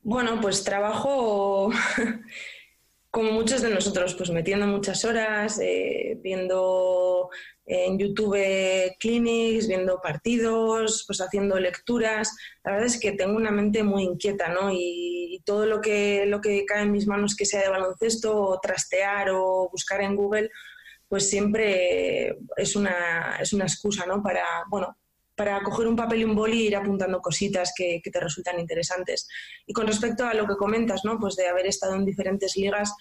Bueno, 0.07 0.39
pues 0.39 0.63
trabajo 0.63 1.71
como 3.09 3.31
muchos 3.31 3.63
de 3.63 3.71
nosotros, 3.71 4.13
pues 4.13 4.29
metiendo 4.29 4.67
muchas 4.67 5.03
horas, 5.03 5.59
eh, 5.59 6.19
viendo 6.21 7.31
en 7.65 7.97
YouTube 7.97 8.37
clinics, 8.99 9.67
viendo 9.67 9.99
partidos, 10.01 11.05
pues 11.07 11.21
haciendo 11.21 11.59
lecturas. 11.59 12.37
La 12.63 12.73
verdad 12.73 12.85
es 12.85 12.99
que 12.99 13.13
tengo 13.13 13.35
una 13.35 13.49
mente 13.49 13.81
muy 13.81 14.03
inquieta, 14.03 14.49
¿no? 14.49 14.69
Y, 14.71 15.41
todo 15.43 15.65
lo 15.65 15.81
que, 15.81 16.25
lo 16.27 16.39
que 16.39 16.65
cae 16.65 16.83
en 16.83 16.91
mis 16.91 17.07
manos, 17.07 17.35
que 17.35 17.45
sea 17.45 17.61
de 17.61 17.69
baloncesto, 17.69 18.39
o 18.39 18.59
trastear 18.59 19.29
o 19.31 19.69
buscar 19.71 20.01
en 20.01 20.15
Google, 20.15 20.49
pues 21.07 21.29
siempre 21.29 22.37
es 22.57 22.75
una, 22.75 23.37
es 23.41 23.53
una 23.53 23.65
excusa, 23.65 24.05
¿no? 24.05 24.21
Para, 24.21 24.45
bueno, 24.69 24.97
para 25.35 25.61
coger 25.61 25.87
un 25.87 25.95
papel 25.95 26.21
y 26.21 26.23
un 26.23 26.35
boli 26.35 26.61
e 26.61 26.67
ir 26.67 26.75
apuntando 26.75 27.21
cositas 27.21 27.73
que, 27.75 28.01
te 28.03 28.19
resultan 28.19 28.59
interesantes. 28.59 29.27
Y 29.65 29.73
con 29.73 29.87
respecto 29.87 30.25
a 30.25 30.33
lo 30.33 30.47
que 30.47 30.55
comentas, 30.55 31.01
¿no? 31.03 31.19
Pues 31.19 31.35
de 31.35 31.47
haber 31.47 31.67
estado 31.67 31.95
en 31.95 32.05
diferentes 32.05 32.55
ligas, 32.55 32.93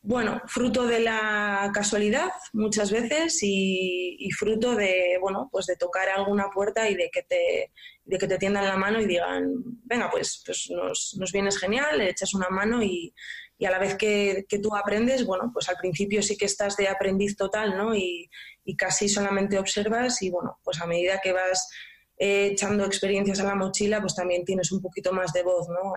bueno, 0.00 0.40
fruto 0.46 0.86
de 0.86 1.00
la 1.00 1.70
casualidad 1.74 2.30
muchas 2.52 2.92
veces 2.92 3.38
y, 3.42 4.28
fruto 4.38 4.76
de, 4.76 5.18
bueno, 5.20 5.48
pues 5.50 5.66
de 5.66 5.76
tocar 5.76 6.08
alguna 6.08 6.50
puerta 6.50 6.88
y 6.88 6.94
de 6.94 7.10
que 7.10 7.22
te, 7.22 7.72
de 8.04 8.18
que 8.18 8.28
te 8.28 8.38
tiendan 8.38 8.66
la 8.66 8.76
mano 8.76 9.00
y 9.00 9.06
digan, 9.06 9.50
venga, 9.84 10.10
pues, 10.10 10.42
pues 10.46 10.70
nos, 10.70 11.16
nos 11.18 11.32
vienes 11.32 11.58
genial, 11.58 11.98
le 11.98 12.10
echas 12.10 12.34
una 12.34 12.48
mano 12.48 12.82
y, 12.82 13.12
y 13.58 13.66
a 13.66 13.70
la 13.70 13.78
vez 13.78 13.96
que, 13.96 14.46
que, 14.48 14.60
tú 14.60 14.74
aprendes, 14.76 15.26
bueno, 15.26 15.50
pues 15.52 15.68
al 15.68 15.76
principio 15.76 16.22
sí 16.22 16.36
que 16.36 16.44
estás 16.44 16.76
de 16.76 16.88
aprendiz 16.88 17.36
total, 17.36 17.76
¿no? 17.76 17.94
Y, 17.94 18.30
y 18.68 18.76
casi 18.76 19.08
solamente 19.08 19.58
observas 19.58 20.20
y 20.20 20.28
bueno, 20.28 20.58
pues 20.62 20.78
a 20.82 20.86
medida 20.86 21.20
que 21.22 21.32
vas 21.32 21.70
eh, 22.18 22.50
echando 22.52 22.84
experiencias 22.84 23.40
a 23.40 23.44
la 23.44 23.54
mochila, 23.54 24.00
pues 24.02 24.14
también 24.14 24.44
tienes 24.44 24.70
un 24.72 24.82
poquito 24.82 25.10
más 25.10 25.32
de 25.32 25.42
voz, 25.42 25.68
¿no? 25.70 25.94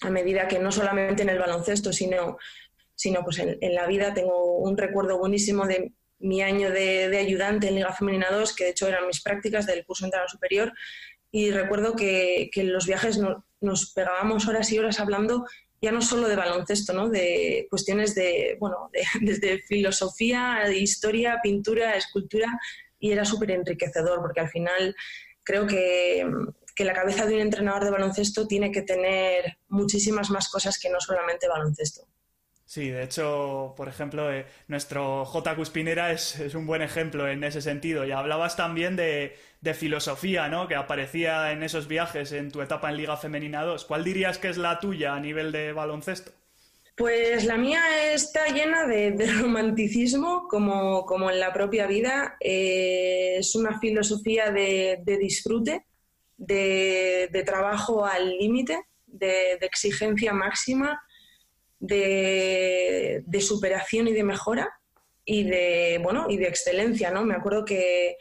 A 0.00 0.10
medida 0.10 0.48
que 0.48 0.58
no 0.58 0.72
solamente 0.72 1.22
en 1.22 1.28
el 1.28 1.38
baloncesto, 1.38 1.92
sino, 1.92 2.38
sino 2.94 3.22
pues 3.22 3.40
en, 3.40 3.74
la 3.74 3.86
vida 3.86 4.14
tengo 4.14 4.56
un 4.56 4.78
recuerdo 4.78 5.18
buenísimo 5.18 5.66
de 5.66 5.92
mi 6.18 6.40
año 6.40 6.70
de, 6.70 7.14
ayudante 7.18 7.68
en 7.68 7.74
Liga 7.74 7.92
Femenina 7.92 8.28
2, 8.30 8.54
que 8.54 8.64
de 8.64 8.70
hecho 8.70 8.88
eran 8.88 9.06
mis 9.06 9.20
prácticas 9.20 9.66
del 9.66 9.84
curso 9.84 10.06
entrenador 10.06 10.30
superior, 10.30 10.72
y 11.30 11.50
recuerdo 11.50 11.94
que, 11.94 12.48
que 12.52 12.62
en 12.62 12.72
los 12.72 12.86
viajes 12.86 13.20
nos 13.60 13.92
pegábamos 13.92 14.48
horas 14.48 14.72
y 14.72 14.78
horas 14.78 14.98
hablando 14.98 15.44
ya 15.80 15.92
no 15.92 16.00
solo 16.00 16.28
de 16.28 16.36
baloncesto, 16.36 16.92
¿no? 16.92 17.08
de 17.08 17.66
cuestiones 17.70 18.14
de, 18.14 18.56
bueno, 18.58 18.90
desde 19.20 19.58
filosofía, 19.62 20.70
historia, 20.72 21.40
pintura, 21.42 21.96
escultura, 21.96 22.48
y 22.98 23.12
era 23.12 23.24
súper 23.24 23.50
enriquecedor 23.50 24.20
porque 24.20 24.40
al 24.40 24.48
final 24.48 24.96
creo 25.42 25.66
que, 25.66 26.26
que 26.74 26.84
la 26.84 26.94
cabeza 26.94 27.26
de 27.26 27.34
un 27.34 27.40
entrenador 27.40 27.84
de 27.84 27.90
baloncesto 27.90 28.46
tiene 28.46 28.72
que 28.72 28.82
tener 28.82 29.58
muchísimas 29.68 30.30
más 30.30 30.48
cosas 30.48 30.78
que 30.78 30.88
no 30.88 31.00
solamente 31.00 31.48
baloncesto. 31.48 32.06
Sí, 32.66 32.88
de 32.88 33.02
hecho, 33.02 33.74
por 33.76 33.88
ejemplo, 33.88 34.32
eh, 34.32 34.46
nuestro 34.68 35.24
J. 35.26 35.54
Cuspinera 35.54 36.12
es, 36.12 36.40
es, 36.40 36.54
un 36.54 36.66
buen 36.66 36.80
ejemplo 36.80 37.28
en 37.28 37.44
ese 37.44 37.60
sentido. 37.60 38.06
Y 38.06 38.12
hablabas 38.12 38.56
también 38.56 38.96
de, 38.96 39.36
filosofía, 39.74 40.48
¿no? 40.48 40.66
Que 40.66 40.74
aparecía 40.74 41.52
en 41.52 41.62
esos 41.62 41.88
viajes 41.88 42.32
en 42.32 42.50
tu 42.50 42.62
etapa 42.62 42.90
en 42.90 42.96
Liga 42.96 43.16
Femenina 43.16 43.62
2. 43.62 43.84
¿Cuál 43.84 44.04
dirías 44.04 44.38
que 44.38 44.48
es 44.48 44.56
la 44.56 44.78
tuya 44.78 45.14
a 45.14 45.20
nivel 45.20 45.52
de 45.52 45.72
baloncesto? 45.72 46.32
Pues 46.96 47.44
la 47.44 47.56
mía 47.56 47.82
está 48.12 48.46
llena 48.48 48.86
de, 48.86 49.10
de 49.12 49.26
romanticismo, 49.32 50.46
como, 50.48 51.04
como, 51.04 51.30
en 51.30 51.40
la 51.40 51.52
propia 51.52 51.86
vida. 51.86 52.36
Eh, 52.40 53.36
es 53.38 53.54
una 53.54 53.78
filosofía 53.78 54.50
de, 54.50 55.00
de 55.02 55.18
disfrute, 55.18 55.84
de, 56.36 57.42
trabajo 57.44 58.06
al 58.06 58.36
límite, 58.38 58.80
de 59.06 59.58
exigencia 59.60 60.32
máxima 60.32 61.02
de, 61.86 63.40
superación 63.40 64.08
y 64.08 64.12
de 64.12 64.24
mejora 64.24 64.72
y 65.24 65.44
de, 65.44 66.00
bueno, 66.02 66.26
y 66.28 66.36
de 66.36 66.48
excelencia, 66.48 67.10
¿no? 67.10 67.24
Me 67.24 67.34
acuerdo 67.34 67.64
que, 67.64 68.16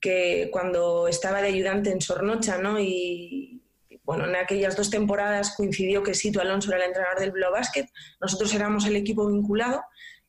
que 0.00 0.48
cuando 0.52 1.08
estaba 1.08 1.42
de 1.42 1.48
ayudante 1.48 1.90
en 1.90 2.00
Sornocha, 2.00 2.58
¿no? 2.58 2.80
Y, 2.80 3.62
bueno, 4.02 4.26
en 4.26 4.36
aquellas 4.36 4.76
dos 4.76 4.90
temporadas 4.90 5.54
coincidió 5.56 6.02
que 6.02 6.14
Sito 6.14 6.40
Alonso 6.40 6.70
era 6.70 6.78
el 6.78 6.88
entrenador 6.88 7.20
del 7.20 7.32
Blue 7.32 7.52
Basket, 7.52 7.86
nosotros 8.20 8.54
éramos 8.54 8.86
el 8.86 8.96
equipo 8.96 9.26
vinculado 9.26 9.82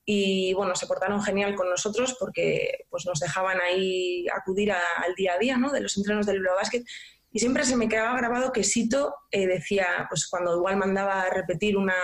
y 0.04 0.54
bueno, 0.54 0.76
se 0.76 0.88
portaron 0.88 1.22
genial 1.24 1.56
con 1.56 1.70
nosotros 1.70 2.18
porque 2.20 2.86
pues 2.90 3.06
nos 3.06 3.20
dejaban 3.20 3.60
ahí 3.62 4.26
acudir 4.36 4.72
al 4.72 5.16
día 5.16 5.34
a 5.34 5.38
día, 5.38 5.58
¿no? 5.58 5.72
De 5.72 5.80
los 5.80 5.96
entrenos 5.98 6.26
del 6.26 6.40
Blue 6.40 6.56
Basket 6.56 6.84
y 7.32 7.40
siempre 7.40 7.64
se 7.64 7.76
me 7.76 7.88
quedaba 7.88 8.18
grabado 8.18 8.52
que 8.52 8.64
Sito 8.64 9.16
eh, 9.32 9.46
decía, 9.46 10.08
pues 10.10 10.28
cuando 10.28 10.58
igual 10.58 10.78
mandaba 10.78 11.22
a 11.22 11.30
repetir 11.30 11.78
una, 11.78 11.96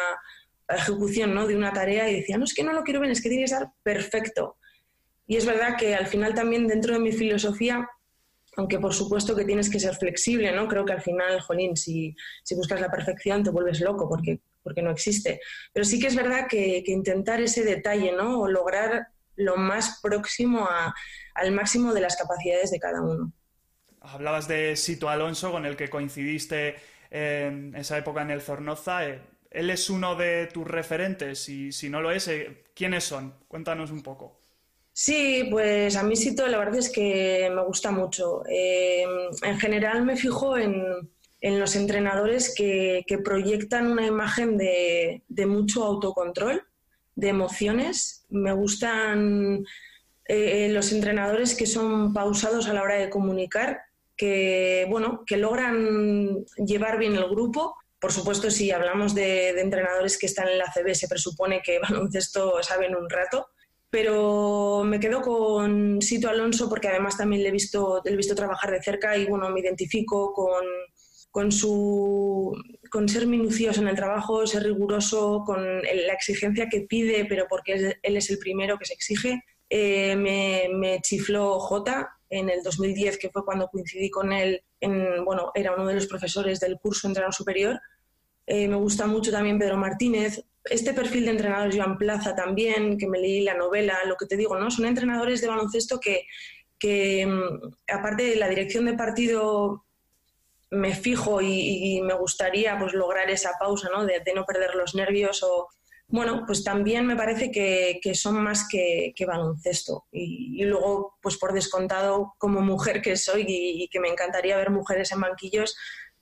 ejecución 0.69 1.33
¿no? 1.33 1.47
de 1.47 1.55
una 1.55 1.73
tarea 1.73 2.09
y 2.09 2.15
decía, 2.15 2.37
no, 2.37 2.45
es 2.45 2.53
que 2.53 2.63
no 2.63 2.73
lo 2.73 2.83
quiero 2.83 2.99
ver, 2.99 3.11
es 3.11 3.21
que 3.21 3.29
tiene 3.29 3.43
que 3.43 3.51
estar 3.51 3.71
perfecto. 3.83 4.57
Y 5.27 5.37
es 5.37 5.45
verdad 5.45 5.75
que 5.77 5.95
al 5.95 6.07
final 6.07 6.33
también 6.33 6.67
dentro 6.67 6.93
de 6.93 6.99
mi 6.99 7.11
filosofía, 7.11 7.89
aunque 8.57 8.79
por 8.79 8.93
supuesto 8.93 9.35
que 9.35 9.45
tienes 9.45 9.69
que 9.69 9.79
ser 9.79 9.95
flexible, 9.95 10.51
¿no? 10.51 10.67
Creo 10.67 10.85
que 10.85 10.93
al 10.93 11.01
final, 11.01 11.41
jolín, 11.41 11.75
si, 11.75 12.15
si 12.43 12.55
buscas 12.55 12.79
la 12.79 12.91
perfección 12.91 13.43
te 13.43 13.49
vuelves 13.49 13.81
loco 13.81 14.07
porque, 14.07 14.39
porque 14.63 14.81
no 14.81 14.91
existe. 14.91 15.41
Pero 15.73 15.83
sí 15.85 15.99
que 15.99 16.07
es 16.07 16.15
verdad 16.15 16.47
que, 16.47 16.83
intentar 16.85 17.41
ese 17.41 17.63
detalle, 17.63 18.11
¿no? 18.11 18.41
O 18.41 18.47
lograr 18.47 19.07
lo 19.35 19.57
más 19.57 19.99
próximo 20.01 20.67
al 21.33 21.51
máximo 21.51 21.93
de 21.93 22.01
las 22.01 22.15
capacidades 22.15 22.71
de 22.71 22.79
cada 22.79 23.01
uno. 23.01 23.33
Hablabas 24.01 24.47
de 24.47 24.75
Sito 24.75 25.09
Alonso, 25.09 25.51
con 25.51 25.65
el 25.65 25.75
que 25.75 25.89
coincidiste 25.89 26.75
en 27.09 27.75
esa 27.75 27.97
época 27.97 28.21
en 28.21 28.29
el 28.29 28.41
Zornoza. 28.41 29.07
Eh, 29.07 29.21
él 29.55 29.69
es 29.69 29.89
uno 29.89 30.15
de 30.15 30.47
tus 30.47 30.67
referentes 30.67 31.47
y 31.47 31.71
si 31.71 31.89
no 31.89 32.01
lo 32.01 32.11
es, 32.11 32.27
eh, 32.27 32.63
¿quiénes 32.75 33.05
son? 33.05 33.33
Cuéntanos 33.47 33.89
un 33.89 34.03
poco. 34.03 34.41
Sí, 34.91 35.47
pues 35.49 35.95
a 35.95 36.03
mí 36.03 36.15
Sito 36.15 36.45
la 36.47 36.57
verdad 36.57 36.75
es 36.75 36.89
que 36.89 37.49
me 37.53 37.63
gusta 37.63 37.91
mucho. 37.91 38.43
Eh, 38.49 39.05
en 39.41 39.59
general 39.59 40.03
me 40.05 40.17
fijo 40.17 40.57
en, 40.57 41.09
los 41.41 41.75
entrenadores 41.75 42.53
que, 42.55 43.03
proyectan 43.23 43.91
una 43.91 44.05
imagen 44.05 44.57
de, 44.57 45.21
mucho 45.45 45.83
autocontrol, 45.83 46.63
de 47.15 47.29
emociones. 47.29 48.25
Me 48.29 48.51
gustan 48.51 49.63
eh, 50.27 50.69
los 50.71 50.91
entrenadores 50.91 51.55
que 51.55 51.65
son 51.65 52.13
pausados 52.13 52.67
a 52.67 52.73
la 52.73 52.81
hora 52.81 52.95
de 52.95 53.09
comunicar, 53.09 53.81
que, 54.17 54.85
bueno, 54.89 55.23
que 55.25 55.37
logran 55.37 56.45
llevar 56.57 56.97
bien 56.97 57.15
el 57.15 57.29
grupo 57.29 57.75
por 58.05 58.13
supuesto, 58.13 58.51
si 58.51 58.69
hablamos 58.69 59.15
de, 59.15 59.59
entrenadores 59.59 60.19
que 60.19 60.27
están 60.27 60.47
en 60.47 60.59
la 60.59 60.71
CB, 60.71 60.93
se 60.93 61.07
presupone 61.07 61.63
que 61.63 61.79
baloncesto 61.89 62.61
saben 62.61 62.95
un 62.95 63.09
rato, 63.09 63.47
pero 63.89 64.83
me 64.85 64.99
quedo 64.99 65.21
con 65.21 65.99
Sito 66.03 66.29
Alonso 66.29 66.69
porque 66.69 66.87
además 66.87 67.17
también 67.17 67.41
le 67.41 67.49
he 67.49 67.51
visto, 67.51 68.03
le 68.05 68.11
he 68.11 68.15
visto 68.15 68.35
trabajar 68.35 68.69
de 68.69 68.83
cerca 68.83 69.17
y 69.17 69.25
bueno, 69.25 69.49
me 69.49 69.59
identifico 69.59 70.33
con, 70.33 70.63
con, 71.31 71.51
su, 71.51 72.55
con 72.91 73.09
ser 73.09 73.25
minucioso 73.25 73.81
en 73.81 73.87
el 73.87 73.95
trabajo, 73.95 74.45
ser 74.45 74.61
riguroso, 74.61 75.41
con 75.43 75.81
la 75.81 76.13
exigencia 76.13 76.67
que 76.69 76.81
pide, 76.81 77.25
pero 77.25 77.47
porque 77.49 77.97
él 78.03 78.17
es 78.17 78.29
el 78.29 78.37
primero 78.37 78.77
que 78.77 78.85
se 78.85 78.93
exige. 78.93 79.41
Eh, 79.67 80.15
me, 80.15 80.67
me, 80.71 81.01
chifló 81.01 81.59
J 81.59 82.07
en 82.29 82.51
el 82.51 82.61
2010, 82.61 83.17
que 83.17 83.31
fue 83.31 83.43
cuando 83.43 83.67
coincidí 83.67 84.11
con 84.11 84.31
él, 84.31 84.63
en, 84.79 85.25
bueno, 85.25 85.51
era 85.55 85.73
uno 85.73 85.87
de 85.87 85.95
los 85.95 86.05
profesores 86.05 86.59
del 86.59 86.77
curso 86.77 87.07
entrenador 87.07 87.33
superior, 87.33 87.79
eh, 88.47 88.67
me 88.67 88.75
gusta 88.75 89.07
mucho 89.07 89.31
también 89.31 89.59
Pedro 89.59 89.77
Martínez. 89.77 90.43
Este 90.63 90.93
perfil 90.93 91.25
de 91.25 91.31
entrenador 91.31 91.75
Joan 91.75 91.97
Plaza 91.97 92.35
también, 92.35 92.97
que 92.97 93.07
me 93.07 93.19
leí 93.19 93.41
la 93.41 93.55
novela, 93.55 93.99
lo 94.05 94.15
que 94.15 94.25
te 94.25 94.37
digo, 94.37 94.57
¿no? 94.57 94.69
Son 94.71 94.85
entrenadores 94.85 95.41
de 95.41 95.47
baloncesto 95.47 95.99
que, 95.99 96.25
que 96.79 97.25
mm, 97.25 97.75
aparte 97.91 98.23
de 98.23 98.35
la 98.35 98.49
dirección 98.49 98.85
de 98.85 98.93
partido, 98.93 99.85
me 100.71 100.95
fijo 100.95 101.41
y, 101.41 102.01
me 102.03 102.15
gustaría 102.15 102.77
pues 102.77 102.93
lograr 102.93 103.29
esa 103.29 103.53
pausa, 103.59 103.89
¿no? 103.89 104.05
De, 104.05 104.21
no 104.35 104.45
perder 104.45 104.75
los 104.75 104.95
nervios 104.95 105.43
o... 105.43 105.67
Bueno, 106.07 106.43
pues 106.45 106.63
también 106.63 107.07
me 107.07 107.15
parece 107.15 107.49
que, 107.49 108.13
son 108.13 108.43
más 108.43 108.67
que, 108.69 109.13
baloncesto. 109.25 110.05
Y, 110.11 110.63
luego, 110.63 111.17
pues 111.19 111.37
por 111.37 111.51
descontado, 111.51 112.35
como 112.37 112.61
mujer 112.61 113.01
que 113.01 113.15
soy 113.15 113.45
y 113.47 113.87
que 113.87 113.99
me 113.99 114.09
encantaría 114.09 114.57
ver 114.57 114.69
mujeres 114.69 115.11
en 115.11 115.21
banquillos, 115.21 115.75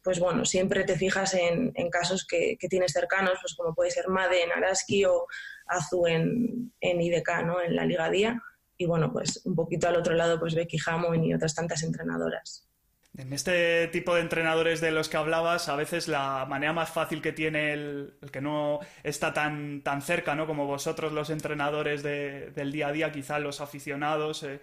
pues 0.04 0.20
bueno, 0.20 0.46
siempre 0.46 0.84
te 0.84 0.98
fijas 0.98 1.34
en, 1.34 1.72
casos 1.90 2.26
que, 2.28 2.58
tienes 2.70 2.92
cercanos, 2.92 3.38
pues 3.42 3.56
como 3.56 3.74
puede 3.74 3.92
ser 3.92 4.10
Made 4.10 4.44
en 4.44 4.52
Araski 4.52 5.06
o 5.06 5.28
Azu 5.68 6.06
en, 6.08 6.74
en 6.82 7.02
IDK. 7.02 7.30
En 7.66 7.76
la 7.76 7.86
Liga 7.86 8.10
Día. 8.10 8.42
Y 8.78 8.86
bueno, 8.86 9.14
pues 9.14 9.42
un 9.46 9.56
poquito 9.56 9.88
al 9.88 9.96
otro 9.96 10.14
lado, 10.14 10.40
pues 10.40 10.56
Becky 10.56 10.78
Hammond 10.86 11.24
y 11.24 11.34
otras 11.34 11.56
tantas 11.56 11.84
entrenadoras. 11.84 12.68
En 13.16 13.32
este 13.32 13.88
tipo 13.90 14.16
de 14.16 14.22
entrenadores 14.22 14.82
de 14.82 14.90
los 14.90 15.08
que 15.08 15.18
hablabas, 15.18 15.70
a 15.70 15.76
veces 15.76 16.08
la 16.08 16.48
manera 16.50 16.74
más 16.74 16.90
fácil 16.90 17.22
que 17.22 17.32
tiene 17.32 17.72
el, 17.72 18.16
que 18.32 18.42
no 18.42 18.80
está 19.04 19.34
tan, 19.34 19.84
tan 19.84 20.02
cerca, 20.02 20.34
¿no? 20.34 20.48
Como 20.48 20.66
vosotros 20.66 21.14
los 21.14 21.30
entrenadores 21.30 22.02
del 22.02 22.72
día 22.72 22.88
a 22.88 22.92
día, 22.92 23.12
quizá 23.12 23.38
los 23.38 23.62
aficionados, 23.62 24.42
eh, 24.42 24.60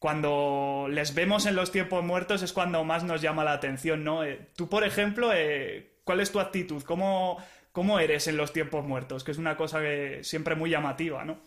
cuando 0.00 0.86
les 0.90 1.14
vemos 1.14 1.44
en 1.44 1.54
los 1.54 1.70
tiempos 1.70 2.02
muertos 2.02 2.42
es 2.42 2.54
cuando 2.54 2.82
más 2.84 3.04
nos 3.04 3.20
llama 3.20 3.44
la 3.44 3.52
atención, 3.52 4.02
¿no? 4.02 4.24
Eh, 4.24 4.48
tú, 4.56 4.66
por 4.66 4.82
ejemplo, 4.82 5.30
eh, 5.32 5.92
¿cuál 6.04 6.20
es 6.20 6.32
tu 6.32 6.40
actitud? 6.40 6.82
¿Cómo, 6.82 7.36
¿Cómo 7.70 8.00
eres 8.00 8.26
en 8.26 8.38
los 8.38 8.50
tiempos 8.54 8.82
muertos? 8.86 9.24
Que 9.24 9.32
es 9.32 9.36
una 9.36 9.58
cosa 9.58 9.80
que 9.80 10.20
siempre 10.22 10.54
muy 10.54 10.70
llamativa, 10.70 11.22
¿no? 11.26 11.38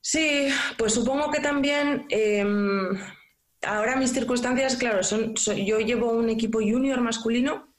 Sí, 0.00 0.48
pues 0.76 0.94
supongo 0.94 1.30
que 1.30 1.40
también 1.40 2.06
em, 2.08 2.98
ahora 3.62 3.94
mis 3.94 4.12
circunstancias, 4.12 4.76
claro, 4.76 5.04
son, 5.04 5.36
yo 5.36 5.78
llevo 5.78 6.10
un 6.10 6.28
equipo 6.28 6.58
junior 6.58 7.00
masculino 7.00 7.72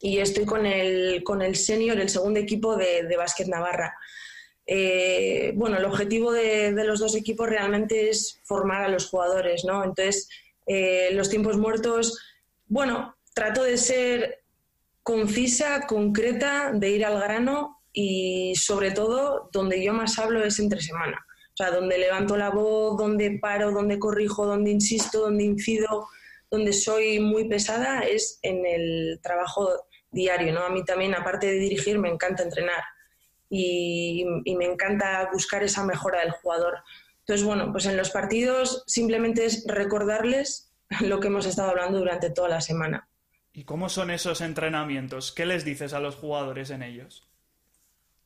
y 0.00 0.18
estoy 0.18 0.46
con 0.46 0.66
el, 0.66 1.22
con 1.22 1.42
el 1.42 1.54
senior, 1.54 2.00
el 2.00 2.08
segundo 2.08 2.40
equipo 2.40 2.74
de, 2.74 3.04
de 3.04 3.16
Básquet 3.16 3.46
Navarra. 3.46 3.94
Eh, 4.70 5.52
bueno, 5.56 5.78
el 5.78 5.86
objetivo 5.86 6.30
de, 6.30 6.72
los 6.84 7.00
dos 7.00 7.16
equipos 7.16 7.48
realmente 7.48 8.10
es 8.10 8.38
formar 8.44 8.82
a 8.82 8.88
los 8.88 9.08
jugadores, 9.08 9.64
¿no? 9.64 9.82
Entonces, 9.82 10.28
eh, 10.66 11.08
los 11.12 11.30
tiempos 11.30 11.56
muertos, 11.56 12.20
bueno, 12.66 13.16
trato 13.34 13.62
de 13.62 13.78
ser 13.78 14.42
concisa, 15.02 15.86
concreta, 15.86 16.70
de 16.74 16.90
ir 16.90 17.06
al 17.06 17.18
grano 17.18 17.80
y 17.94 18.54
sobre 18.56 18.90
todo 18.90 19.48
donde 19.52 19.82
yo 19.82 19.94
más 19.94 20.18
hablo 20.18 20.44
es 20.44 20.58
entre 20.58 20.82
semana. 20.82 21.18
O 21.54 21.56
sea, 21.56 21.70
donde 21.70 21.96
levanto 21.96 22.36
la 22.36 22.50
voz, 22.50 22.98
donde 22.98 23.38
paro, 23.40 23.72
donde 23.72 23.98
corrijo, 23.98 24.44
donde 24.44 24.70
insisto, 24.70 25.20
donde 25.20 25.44
incido, 25.44 26.08
donde 26.50 26.74
soy 26.74 27.20
muy 27.20 27.48
pesada 27.48 28.00
es 28.00 28.38
en 28.42 28.66
el 28.66 29.18
trabajo 29.22 29.86
diario, 30.10 30.52
¿no? 30.52 30.60
A 30.60 30.68
mí 30.68 30.84
también, 30.84 31.14
aparte 31.14 31.46
de 31.46 31.58
dirigir, 31.58 31.98
me 31.98 32.10
encanta 32.10 32.42
entrenar 32.42 32.82
y, 33.50 34.24
me 34.56 34.64
encanta 34.64 35.28
buscar 35.32 35.62
esa 35.62 35.84
mejora 35.84 36.20
del 36.20 36.32
jugador. 36.32 36.78
Entonces, 37.20 37.46
bueno, 37.46 37.70
pues 37.72 37.86
en 37.86 37.96
los 37.96 38.10
partidos 38.10 38.84
simplemente 38.86 39.44
es 39.44 39.64
recordarles 39.66 40.72
lo 41.00 41.20
que 41.20 41.28
hemos 41.28 41.46
estado 41.46 41.70
hablando 41.70 41.98
durante 41.98 42.30
toda 42.30 42.48
la 42.48 42.60
semana. 42.60 43.08
¿Y 43.52 43.64
cómo 43.64 43.88
son 43.88 44.10
esos 44.10 44.40
entrenamientos? 44.40 45.32
¿Qué 45.32 45.44
les 45.44 45.64
dices 45.64 45.92
a 45.92 46.00
los 46.00 46.16
jugadores 46.16 46.70
en 46.70 46.82
ellos? 46.82 47.28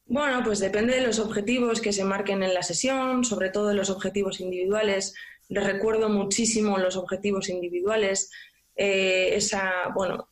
Bueno, 0.06 0.42
pues 0.44 0.58
depende 0.58 0.94
de 0.94 1.06
los 1.06 1.18
objetivos 1.18 1.80
que 1.80 1.92
se 1.92 2.04
marquen 2.04 2.42
en 2.42 2.54
la 2.54 2.62
sesión, 2.62 3.24
sobre 3.24 3.50
todo 3.50 3.68
de 3.68 3.74
los 3.74 3.88
objetivos 3.88 4.40
individuales. 4.40 5.14
Les 5.48 5.64
recuerdo 5.64 6.08
muchísimo 6.08 6.78
los 6.78 6.96
objetivos 6.96 7.48
individuales, 7.48 8.30
eh, 8.76 9.30
esa, 9.34 9.88
bueno, 9.94 10.28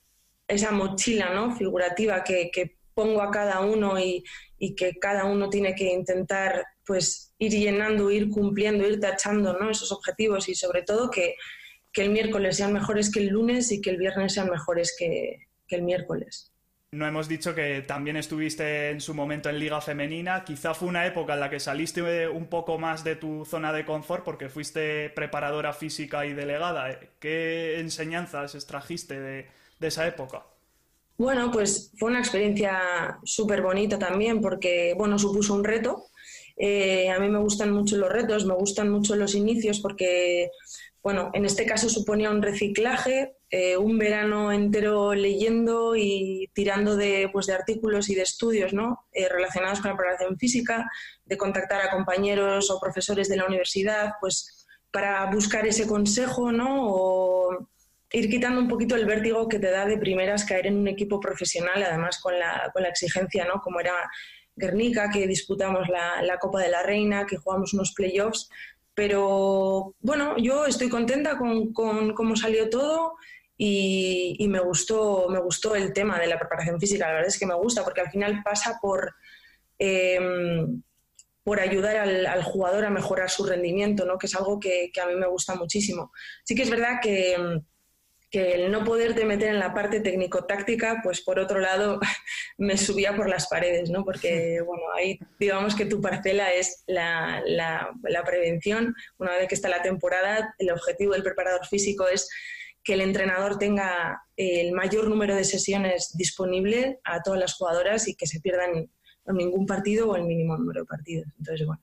esa 0.46 0.72
mochila 0.72 1.32
¿no? 1.32 1.56
figurativa 1.56 2.22
que, 2.24 2.50
que 2.52 2.79
pongo 3.00 3.22
a 3.22 3.30
cada 3.30 3.60
uno 3.60 3.98
y, 3.98 4.22
y 4.58 4.74
que 4.74 4.98
cada 4.98 5.24
uno 5.24 5.48
tiene 5.48 5.74
que 5.74 5.92
intentar 5.92 6.64
pues 6.84 7.32
ir 7.38 7.52
llenando, 7.52 8.10
ir 8.10 8.28
cumpliendo, 8.28 8.86
ir 8.86 9.00
tachando 9.00 9.56
¿no? 9.58 9.70
esos 9.70 9.90
objetivos 9.90 10.48
y 10.50 10.54
sobre 10.54 10.82
todo 10.82 11.10
que, 11.10 11.36
que 11.92 12.02
el 12.02 12.10
miércoles 12.10 12.58
sean 12.58 12.74
mejores 12.74 13.10
que 13.10 13.20
el 13.20 13.28
lunes 13.28 13.72
y 13.72 13.80
que 13.80 13.88
el 13.88 13.96
viernes 13.96 14.34
sean 14.34 14.50
mejores 14.50 14.94
que, 14.98 15.46
que 15.66 15.76
el 15.76 15.82
miércoles. 15.82 16.52
No 16.92 17.06
hemos 17.06 17.28
dicho 17.28 17.54
que 17.54 17.82
también 17.82 18.16
estuviste 18.16 18.90
en 18.90 19.00
su 19.00 19.14
momento 19.14 19.48
en 19.48 19.60
Liga 19.60 19.80
Femenina. 19.80 20.44
Quizá 20.44 20.74
fue 20.74 20.88
una 20.88 21.06
época 21.06 21.34
en 21.34 21.40
la 21.40 21.48
que 21.48 21.60
saliste 21.60 22.28
un 22.28 22.48
poco 22.48 22.78
más 22.78 23.04
de 23.04 23.14
tu 23.14 23.44
zona 23.44 23.72
de 23.72 23.84
confort 23.84 24.24
porque 24.24 24.48
fuiste 24.48 25.08
preparadora 25.10 25.72
física 25.72 26.26
y 26.26 26.34
delegada. 26.34 26.98
¿Qué 27.20 27.78
enseñanzas 27.78 28.56
extrajiste 28.56 29.20
de, 29.20 29.46
esa 29.80 30.04
época? 30.08 30.42
Bueno, 31.20 31.50
pues 31.50 31.92
fue 31.98 32.08
una 32.08 32.20
experiencia 32.20 33.20
súper 33.24 33.60
bonita 33.60 33.98
también 33.98 34.40
porque, 34.40 34.94
bueno, 34.96 35.18
supuso 35.18 35.52
un 35.52 35.64
reto. 35.64 36.06
Eh, 36.56 37.10
a 37.10 37.20
mí 37.20 37.28
me 37.28 37.38
gustan 37.38 37.72
mucho 37.72 37.98
los 37.98 38.10
retos, 38.10 38.46
me 38.46 38.54
gustan 38.54 38.88
mucho 38.88 39.14
los 39.16 39.34
inicios 39.34 39.80
porque 39.80 40.48
bueno, 41.02 41.30
en 41.34 41.44
este 41.44 41.66
caso 41.66 41.90
suponía 41.90 42.30
un 42.30 42.40
reciclaje, 42.40 43.36
eh, 43.50 43.76
un 43.76 43.98
verano 43.98 44.50
entero 44.50 45.12
leyendo 45.12 45.94
y 45.94 46.48
tirando 46.54 46.96
de, 46.96 47.28
pues, 47.30 47.46
de 47.46 47.52
artículos 47.52 48.08
y 48.08 48.14
de 48.14 48.22
estudios 48.22 48.72
¿no? 48.72 49.06
Eh, 49.12 49.28
relacionados 49.28 49.80
con 49.80 49.90
la 49.90 49.98
preparación 49.98 50.38
física, 50.38 50.90
de 51.26 51.36
contactar 51.36 51.82
a 51.82 51.90
compañeros 51.90 52.70
o 52.70 52.80
profesores 52.80 53.28
de 53.28 53.36
la 53.36 53.46
universidad, 53.46 54.12
pues 54.22 54.66
para 54.90 55.30
buscar 55.30 55.66
ese 55.66 55.86
consejo, 55.86 56.50
¿no? 56.50 56.94
O 56.94 57.68
ir 58.12 58.28
quitando 58.28 58.60
un 58.60 58.68
poquito 58.68 58.96
el 58.96 59.06
vértigo 59.06 59.48
que 59.48 59.58
te 59.58 59.70
da 59.70 59.86
de 59.86 59.98
primeras 59.98 60.44
caer 60.44 60.66
en 60.66 60.76
un 60.76 60.88
equipo 60.88 61.20
profesional, 61.20 61.82
además 61.82 62.20
con 62.20 62.38
la, 62.38 62.70
con 62.72 62.82
la 62.82 62.88
exigencia, 62.88 63.44
¿no? 63.44 63.60
Como 63.60 63.80
era 63.80 63.94
Guernica, 64.56 65.10
que 65.10 65.26
disputamos 65.26 65.88
la, 65.88 66.22
la 66.22 66.38
Copa 66.38 66.60
de 66.60 66.70
la 66.70 66.82
Reina, 66.82 67.26
que 67.26 67.36
jugamos 67.36 67.72
unos 67.72 67.92
playoffs, 67.94 68.48
pero 68.94 69.94
bueno, 70.00 70.36
yo 70.36 70.66
estoy 70.66 70.88
contenta 70.88 71.38
con, 71.38 71.72
cómo 71.72 72.36
salió 72.36 72.68
todo 72.68 73.14
y, 73.56 74.46
me, 74.48 74.60
gustó, 74.60 75.28
me 75.30 75.40
gustó 75.40 75.74
el 75.74 75.92
tema 75.92 76.18
de 76.18 76.26
la 76.26 76.38
preparación 76.38 76.80
física. 76.80 77.06
La 77.06 77.14
verdad 77.14 77.28
es 77.28 77.38
que 77.38 77.46
me 77.46 77.54
gusta 77.54 77.84
porque 77.84 78.00
al 78.00 78.10
final 78.10 78.42
pasa 78.42 78.78
por, 78.80 79.14
em, 79.78 80.82
por 81.42 81.60
ayudar 81.60 81.96
al, 81.96 82.42
jugador 82.42 82.84
a 82.84 82.90
mejorar 82.90 83.30
su 83.30 83.46
rendimiento, 83.46 84.04
¿no? 84.04 84.18
que 84.18 84.26
es 84.26 84.34
algo 84.34 84.58
que, 84.58 84.90
que, 84.92 85.00
a 85.00 85.06
mí 85.06 85.14
me 85.14 85.28
gusta 85.28 85.54
muchísimo. 85.54 86.12
Sí 86.44 86.54
que 86.54 86.62
es 86.62 86.70
verdad 86.70 87.00
que 87.02 87.62
que 88.30 88.52
el 88.52 88.70
no 88.70 88.84
poderte 88.84 89.24
meter 89.24 89.48
en 89.48 89.58
la 89.58 89.74
parte 89.74 90.00
técnico-táctica, 90.00 91.00
pues 91.02 91.20
por 91.20 91.38
otro 91.38 91.58
lado 91.58 91.98
me 92.58 92.76
subía 92.76 93.16
por 93.16 93.28
las 93.28 93.48
paredes, 93.48 93.90
¿no? 93.90 94.04
Porque, 94.04 94.60
bueno, 94.66 94.84
ahí 94.96 95.18
digamos 95.38 95.74
que 95.74 95.86
tu 95.86 96.00
parcela 96.00 96.52
es 96.52 96.84
la, 96.86 97.42
prevención. 98.24 98.94
Una 99.18 99.32
vez 99.32 99.48
que 99.48 99.54
está 99.54 99.68
la 99.68 99.82
temporada, 99.82 100.54
el 100.58 100.70
objetivo 100.70 101.12
del 101.12 101.22
preparador 101.22 101.66
físico 101.66 102.06
es 102.06 102.28
que 102.84 102.94
el 102.94 103.00
entrenador 103.00 103.58
tenga 103.58 104.22
el 104.36 104.72
mayor 104.72 105.08
número 105.08 105.34
de 105.34 105.44
sesiones 105.44 106.16
disponible 106.16 107.00
a 107.04 107.22
todas 107.22 107.38
las 107.38 107.54
jugadoras 107.54 108.08
y 108.08 108.14
que 108.14 108.26
se 108.26 108.40
pierdan 108.40 108.90
ningún 109.26 109.66
partido 109.66 110.08
o 110.08 110.16
el 110.16 110.24
mínimo 110.24 110.56
número 110.56 110.80
de 110.80 110.86
partidos. 110.86 111.26
Entonces, 111.38 111.66
bueno. 111.66 111.82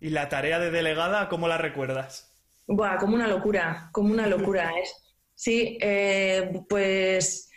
¿Y 0.00 0.10
la 0.10 0.28
tarea 0.28 0.58
de 0.58 0.70
delegada, 0.70 1.28
cómo 1.28 1.48
la 1.48 1.58
recuerdas? 1.58 2.34
Buah, 2.66 2.96
como 2.98 3.14
una 3.14 3.28
locura, 3.28 3.90
como 3.92 4.12
una 4.12 4.26
locura. 4.26 4.72
Es, 4.82 5.03
Sí, 5.34 5.78
eh, 5.80 6.62
pues 6.68 7.50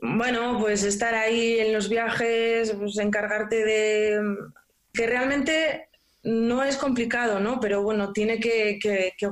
bueno, 0.00 0.58
pues 0.60 0.82
estar 0.82 1.14
ahí 1.14 1.58
en 1.60 1.72
los 1.72 1.88
viajes, 1.88 2.72
pues 2.72 2.98
encargarte 2.98 3.64
de 3.64 4.20
que 4.92 5.06
realmente 5.06 5.88
no 6.22 6.62
es 6.62 6.76
complicado, 6.76 7.40
¿no? 7.40 7.60
Pero 7.60 7.82
bueno, 7.82 8.12
tiene 8.12 8.40
que, 8.40 8.78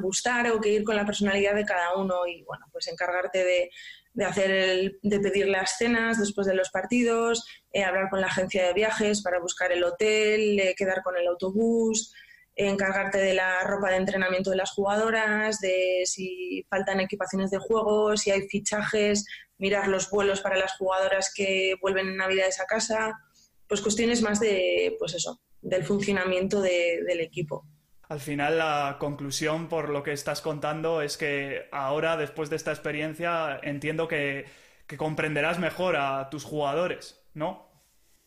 gustar 0.01 0.51
o 0.51 0.61
que 0.61 0.71
ir 0.71 0.85
con 0.85 0.97
la 0.97 1.07
personalidad 1.07 1.55
de 1.55 1.65
cada 1.65 1.97
uno 1.97 2.27
y 2.27 2.43
bueno, 2.45 2.67
pues 2.71 2.87
encargarte 2.89 3.45
de, 3.45 4.25
hacer 4.25 4.51
el, 4.51 4.99
de 5.03 5.21
pedir 5.21 5.49
las 5.49 5.79
cenas 5.79 6.19
después 6.19 6.47
de 6.47 6.55
los 6.55 6.71
partidos, 6.71 7.47
eh, 7.73 7.83
hablar 7.83 8.11
con 8.11 8.21
la 8.21 8.27
agencia 8.27 8.67
de 8.67 8.75
viajes 8.75 9.23
para 9.23 9.41
buscar 9.41 9.73
el 9.73 9.85
hotel, 9.85 10.61
eh, 10.61 10.75
quedar 10.76 11.02
con 11.02 11.17
el 11.17 11.26
autobús, 11.26 12.15
encargarte 12.54 13.19
de 13.19 13.34
la 13.34 13.62
ropa 13.65 13.91
de 13.91 13.97
entrenamiento 13.97 14.50
de 14.50 14.56
las 14.56 14.73
jugadoras, 14.73 15.58
de 15.60 16.02
si 16.04 16.67
faltan 16.69 17.00
equipaciones 17.00 17.50
de 17.50 17.58
juego, 17.58 18.17
si 18.17 18.30
hay 18.30 18.43
fichajes, 18.49 19.26
mirar 19.58 19.88
los 19.88 20.10
vuelos 20.10 20.41
para 20.41 20.56
las 20.56 20.76
jugadoras 20.76 21.32
que 21.34 21.75
vuelven 21.80 22.08
en 22.08 22.17
Navidades 22.17 22.60
a 22.60 22.67
casa, 22.67 23.19
pues 23.67 23.80
cuestiones 23.80 24.21
más 24.21 24.41
de, 24.41 24.97
pues 24.99 25.15
eso, 25.15 25.41
del 25.60 25.84
funcionamiento 25.84 26.60
del 26.60 27.21
equipo. 27.21 27.67
Al 28.08 28.21
final 28.21 28.58
la 28.58 28.97
conclusión 28.99 29.69
por 29.69 29.88
lo 29.88 30.02
que 30.02 30.12
estás 30.12 30.43
contando 30.43 31.00
es 31.00 31.17
que 31.17 31.69
ahora, 31.73 32.17
después 32.19 32.50
de 32.50 32.56
esta 32.56 32.73
experiencia, 32.73 33.58
entiendo 33.62 34.08
que, 34.08 34.45
que 34.86 34.99
comprenderás 34.99 35.58
mejor 35.58 35.97
a 35.97 36.28
tus 36.28 36.45
jugadores, 36.45 37.25
¿no? 37.32 37.71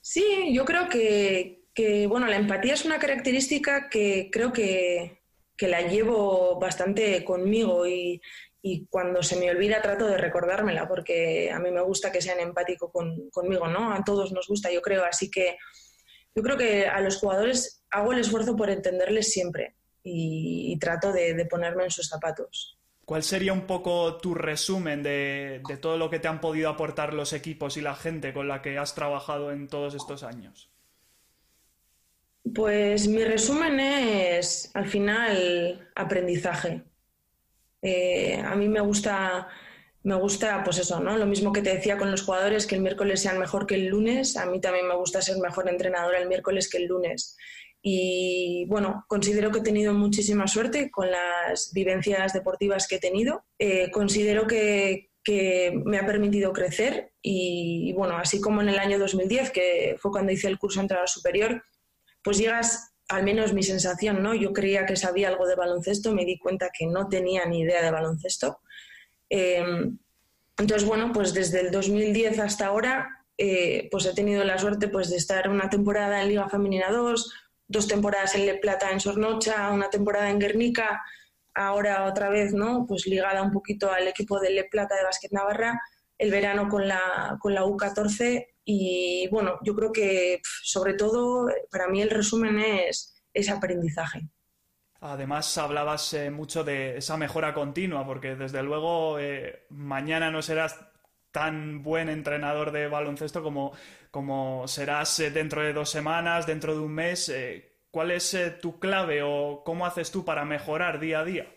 Sí, 0.02 0.54
yo 0.54 0.66
creo 0.66 0.90
que, 0.90 1.65
que, 1.76 2.08
bueno, 2.08 2.26
la 2.26 2.38
empatía 2.38 2.74
es 2.74 2.86
una 2.86 2.98
característica 2.98 3.90
que 3.90 4.30
creo 4.32 4.52
que, 4.52 5.20
la 5.60 5.82
llevo 5.82 6.58
bastante 6.60 7.24
conmigo 7.24 7.86
y, 7.86 8.22
cuando 8.90 9.22
se 9.22 9.36
me 9.36 9.52
olvida 9.52 9.80
trato 9.80 10.08
de 10.08 10.18
recordármela 10.18 10.88
porque 10.88 11.52
a 11.52 11.60
mí 11.60 11.70
me 11.70 11.84
gusta 11.84 12.12
que 12.12 12.20
sean 12.20 12.40
empáticos 12.40 12.90
conmigo, 13.32 13.68
¿no? 13.68 13.94
A 13.94 14.04
todos 14.04 14.32
nos 14.32 14.48
gusta, 14.48 14.72
yo 14.72 14.82
creo. 14.82 15.06
Así 15.06 15.30
que 15.30 15.58
yo 16.34 16.42
creo 16.42 16.58
que 16.58 16.88
a 16.88 17.00
los 17.00 17.18
jugadores 17.18 17.84
hago 17.92 18.12
el 18.12 18.22
esfuerzo 18.22 18.56
por 18.56 18.72
entenderles 18.72 19.32
siempre 19.32 19.76
y, 20.02 20.76
trato 20.80 21.12
de, 21.12 21.46
ponerme 21.46 21.84
en 21.84 21.92
sus 21.92 22.08
zapatos. 22.08 22.80
¿Cuál 23.06 23.22
sería 23.22 23.54
un 23.54 23.68
poco 23.68 24.18
tu 24.18 24.34
resumen 24.34 25.04
de, 25.04 25.62
de 25.68 25.78
todo 25.78 25.98
lo 25.98 26.10
que 26.10 26.18
te 26.18 26.28
han 26.28 26.42
podido 26.42 26.70
aportar 26.70 27.14
los 27.14 27.34
equipos 27.34 27.78
y 27.78 27.82
la 27.82 27.96
gente 27.96 28.34
con 28.34 28.48
la 28.48 28.64
que 28.64 28.80
has 28.80 28.96
trabajado 28.96 29.52
en 29.52 29.68
todos 29.68 29.94
estos 29.94 30.24
años? 30.24 30.72
Pues 32.54 33.08
mi 33.08 33.24
resumen 33.24 33.80
es, 33.80 34.70
al 34.74 34.88
final, 34.88 35.90
aprendizaje. 35.96 36.84
Eh, 37.82 38.40
a 38.44 38.56
mí 38.56 38.70
me 38.70 38.82
gusta, 38.82 39.48
me 40.04 40.16
gusta, 40.16 40.64
pues 40.64 40.78
eso, 40.78 41.00
¿no? 41.00 41.18
Lo 41.18 41.26
mismo 41.26 41.52
que 41.52 41.62
te 41.62 41.74
decía 41.74 41.98
con 41.98 42.12
los 42.12 42.22
jugadores, 42.22 42.68
que 42.68 42.76
el 42.76 42.82
miércoles 42.82 43.22
sean 43.22 43.40
mejor 43.40 43.66
que 43.66 43.76
el 43.76 43.88
lunes. 43.88 44.38
A 44.38 44.46
mí 44.46 44.62
también 44.62 44.88
me 44.88 44.96
gusta 44.96 45.22
ser 45.22 45.38
mejor 45.40 45.68
entrenadora 45.70 46.20
el 46.20 46.28
miércoles 46.28 46.70
que 46.70 46.78
el 46.78 46.86
lunes. 46.86 47.36
Y 47.82 48.66
bueno, 48.68 49.06
considero 49.08 49.52
que 49.52 49.60
he 49.60 49.64
tenido 49.64 49.94
muchísima 49.94 50.48
suerte 50.48 50.90
con 50.92 51.10
las 51.12 51.72
vivencias 51.74 52.34
deportivas 52.34 52.88
que 52.88 52.96
he 52.96 53.00
tenido. 53.00 53.46
Eh, 53.60 53.92
considero 53.92 54.48
que, 54.48 55.10
que 55.24 55.74
me 55.86 55.98
ha 55.98 56.06
permitido 56.06 56.54
crecer 56.54 57.12
y, 57.22 57.92
bueno, 57.94 58.18
así 58.18 58.40
como 58.40 58.62
en 58.62 58.70
el 58.70 58.80
año 58.80 59.00
2010, 59.00 59.52
que 59.52 59.96
fue 60.00 60.12
cuando 60.12 60.32
hice 60.32 60.48
el 60.48 60.60
curso 60.60 60.80
de 60.80 60.84
entrenador 60.84 61.10
superior, 61.10 61.64
pues 62.26 62.40
llegas, 62.40 62.92
al 63.08 63.24
menos 63.24 63.54
mi 63.54 63.62
sensación, 63.62 64.24
¿no? 64.24 64.34
Yo 64.34 64.52
creía 64.52 64.88
que 64.88 64.96
sabía 64.96 65.30
algo 65.30 65.46
de 65.46 65.56
baloncesto, 65.56 66.12
me 66.12 66.26
di 66.26 66.40
cuenta 66.40 66.72
que 66.78 66.88
no 66.88 67.08
tenía 67.08 67.46
ni 67.46 67.62
idea 67.62 67.84
de 67.84 67.92
baloncesto. 67.92 68.60
Em, 69.30 70.00
entonces, 70.58 70.88
bueno, 70.88 71.12
pues 71.14 71.34
desde 71.34 71.62
el 71.62 71.72
2010 71.72 72.40
hasta 72.40 72.66
ahora, 72.66 73.24
eh, 73.38 73.88
pues 73.92 74.06
he 74.08 74.14
tenido 74.14 74.44
la 74.44 74.58
suerte 74.58 74.88
pues, 74.88 75.12
de 75.12 75.18
estar 75.18 75.50
una 75.50 75.70
temporada 75.70 76.22
en 76.22 76.30
Liga 76.30 76.50
Femenina 76.50 76.90
2, 76.90 77.32
dos 77.68 77.88
temporadas 77.88 78.34
en 78.34 78.48
Le 78.48 78.56
Plata 78.56 78.92
en 78.92 79.00
Sornocha, 79.00 79.70
una 79.72 79.92
temporada 79.92 80.32
en 80.32 80.40
Guernica, 80.40 81.04
ahora 81.54 82.06
otra 82.06 82.30
vez, 82.30 82.54
¿no? 82.54 82.88
Pues 82.88 83.06
ligada 83.06 83.44
un 83.44 83.52
poquito 83.52 83.92
al 83.92 84.08
equipo 84.08 84.40
de 84.40 84.50
Le 84.50 84.64
Plata 84.64 84.96
de 84.96 85.04
Básquet 85.04 85.32
Navarra, 85.32 85.80
el 86.18 86.32
verano 86.32 86.70
con 86.70 86.88
la, 86.88 87.38
con 87.40 87.54
la 87.54 87.66
U14 87.66 88.48
y 88.66 89.28
bueno, 89.30 89.60
yo 89.64 89.76
creo 89.76 89.92
que 89.92 90.42
sobre 90.44 90.96
todo 90.96 91.48
para 91.72 91.88
mí 91.88 92.02
el 92.02 92.10
resumen 92.10 92.60
es, 92.60 93.24
ese 93.32 93.52
aprendizaje. 93.52 94.28
Además, 95.02 95.56
hablabas 95.58 96.14
eh, 96.14 96.32
mucho 96.32 96.64
de 96.64 96.98
esa 96.98 97.16
mejora 97.16 97.54
continua, 97.54 98.06
porque 98.06 98.36
desde 98.36 98.64
luego 98.64 99.20
eh, 99.20 99.68
mañana 99.70 100.32
no 100.32 100.42
serás 100.42 100.80
tan 101.32 101.84
buen 101.84 102.10
entrenador 102.10 102.72
de 102.72 102.88
baloncesto 102.88 103.44
como, 103.44 103.74
como 104.10 104.68
serás 104.68 105.20
eh, 105.20 105.30
dentro 105.30 105.62
de 105.62 105.74
dos 105.74 105.90
semanas, 105.92 106.48
dentro 106.48 106.74
de 106.74 106.80
un 106.80 106.94
mes. 106.94 107.32
¿Cuál 107.92 108.12
es 108.12 108.36
tu 108.62 108.80
clave 108.80 109.22
o 109.24 109.62
cómo 109.64 109.86
haces 109.86 110.10
tú 110.12 110.26
para 110.26 110.44
mejorar 110.44 111.00
día 111.00 111.20
a 111.20 111.26
día? 111.26 111.48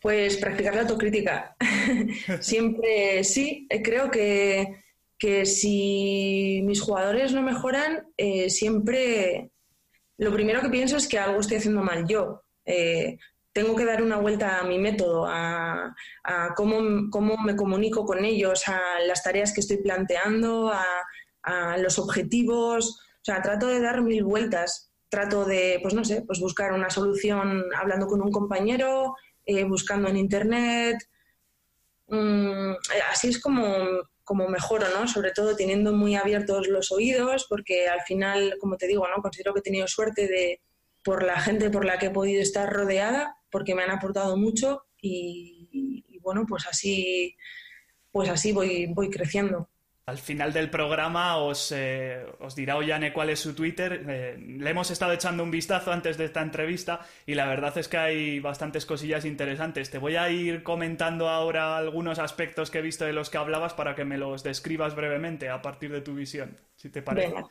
Pues 0.00 0.36
practicar 0.38 0.74
la 0.74 0.82
autocrítica. 0.82 1.56
Siempre 2.40 3.22
sí, 3.22 3.68
creo 3.82 4.10
que 4.10 4.82
que 5.20 5.44
si 5.44 6.62
mis 6.64 6.80
jugadores 6.80 7.32
no 7.34 7.42
mejoran, 7.42 8.08
eh, 8.16 8.48
siempre 8.48 9.52
lo 10.16 10.32
primero 10.32 10.62
que 10.62 10.70
pienso 10.70 10.96
es 10.96 11.06
que 11.06 11.18
algo 11.18 11.40
estoy 11.40 11.58
haciendo 11.58 11.82
mal 11.82 12.06
yo. 12.08 12.42
Eh, 12.64 13.18
tengo 13.52 13.76
que 13.76 13.84
dar 13.84 14.02
una 14.02 14.16
vuelta 14.16 14.58
a 14.58 14.64
mi 14.64 14.78
método, 14.78 15.26
a, 15.28 15.94
cómo, 16.56 17.10
cómo, 17.10 17.36
me 17.36 17.54
comunico 17.54 18.06
con 18.06 18.24
ellos, 18.24 18.66
a 18.66 19.00
las 19.06 19.22
tareas 19.22 19.52
que 19.52 19.60
estoy 19.60 19.76
planteando, 19.78 20.72
a, 20.72 21.76
los 21.78 21.98
objetivos. 21.98 23.00
O 23.16 23.24
sea, 23.24 23.42
trato 23.42 23.66
de 23.66 23.80
dar 23.80 24.02
mil 24.02 24.24
vueltas. 24.24 24.90
Trato 25.08 25.44
de, 25.44 25.80
pues 25.82 25.92
no 25.92 26.04
sé, 26.04 26.22
pues 26.22 26.38
buscar 26.38 26.72
una 26.72 26.88
solución 26.88 27.64
hablando 27.76 28.06
con 28.06 28.22
un 28.22 28.30
compañero, 28.30 29.16
eh, 29.44 29.64
buscando 29.64 30.08
en 30.08 30.16
internet, 30.16 30.96
mm, 32.08 32.72
así 33.10 33.28
es 33.28 33.40
como, 33.40 33.64
como 34.30 34.46
mejoro, 34.46 34.86
¿no? 34.96 35.08
Sobre 35.08 35.32
todo 35.32 35.56
teniendo 35.56 35.92
muy 35.92 36.14
abiertos 36.14 36.68
los 36.68 36.92
oídos, 36.92 37.46
porque 37.48 37.88
al 37.88 38.02
final, 38.02 38.58
como 38.60 38.76
te 38.76 38.86
digo, 38.86 39.04
¿no? 39.08 39.20
Considero 39.20 39.52
que 39.52 39.58
he 39.58 39.62
tenido 39.62 39.88
suerte 39.88 40.28
de, 40.28 40.60
por 41.02 41.24
la 41.24 41.40
gente 41.40 41.68
por 41.68 41.84
la 41.84 41.98
que 41.98 42.06
he 42.06 42.10
podido 42.10 42.40
estar 42.40 42.72
rodeada, 42.72 43.34
porque 43.50 43.74
me 43.74 43.82
han 43.82 43.90
aportado 43.90 44.36
mucho 44.36 44.84
y, 45.02 46.04
y 46.08 46.18
bueno, 46.20 46.44
pues 46.48 46.64
así, 46.68 47.34
pues 48.12 48.28
así 48.28 48.52
voy, 48.52 48.86
voy 48.94 49.10
creciendo. 49.10 49.68
Al 50.10 50.18
final 50.18 50.52
del 50.52 50.70
programa 50.70 51.36
os, 51.36 51.70
eh, 51.70 52.26
os 52.40 52.56
dirá 52.56 52.76
Ollane 52.76 53.12
cuál 53.12 53.30
es 53.30 53.38
su 53.38 53.54
Twitter. 53.54 54.04
Eh, 54.08 54.36
le 54.36 54.70
hemos 54.70 54.90
estado 54.90 55.12
echando 55.12 55.44
un 55.44 55.52
vistazo 55.52 55.92
antes 55.92 56.18
de 56.18 56.24
esta 56.24 56.42
entrevista 56.42 57.06
y 57.26 57.34
la 57.34 57.46
verdad 57.46 57.78
es 57.78 57.86
que 57.86 57.96
hay 57.96 58.40
bastantes 58.40 58.86
cosillas 58.86 59.24
interesantes. 59.24 59.88
Te 59.88 59.98
voy 59.98 60.16
a 60.16 60.28
ir 60.28 60.64
comentando 60.64 61.28
ahora 61.28 61.76
algunos 61.76 62.18
aspectos 62.18 62.72
que 62.72 62.78
he 62.78 62.82
visto 62.82 63.04
de 63.04 63.12
los 63.12 63.30
que 63.30 63.38
hablabas 63.38 63.72
para 63.72 63.94
que 63.94 64.04
me 64.04 64.18
los 64.18 64.42
describas 64.42 64.96
brevemente 64.96 65.48
a 65.48 65.62
partir 65.62 65.92
de 65.92 66.00
tu 66.00 66.16
visión, 66.16 66.58
si 66.74 66.88
te 66.90 67.02
parece. 67.02 67.44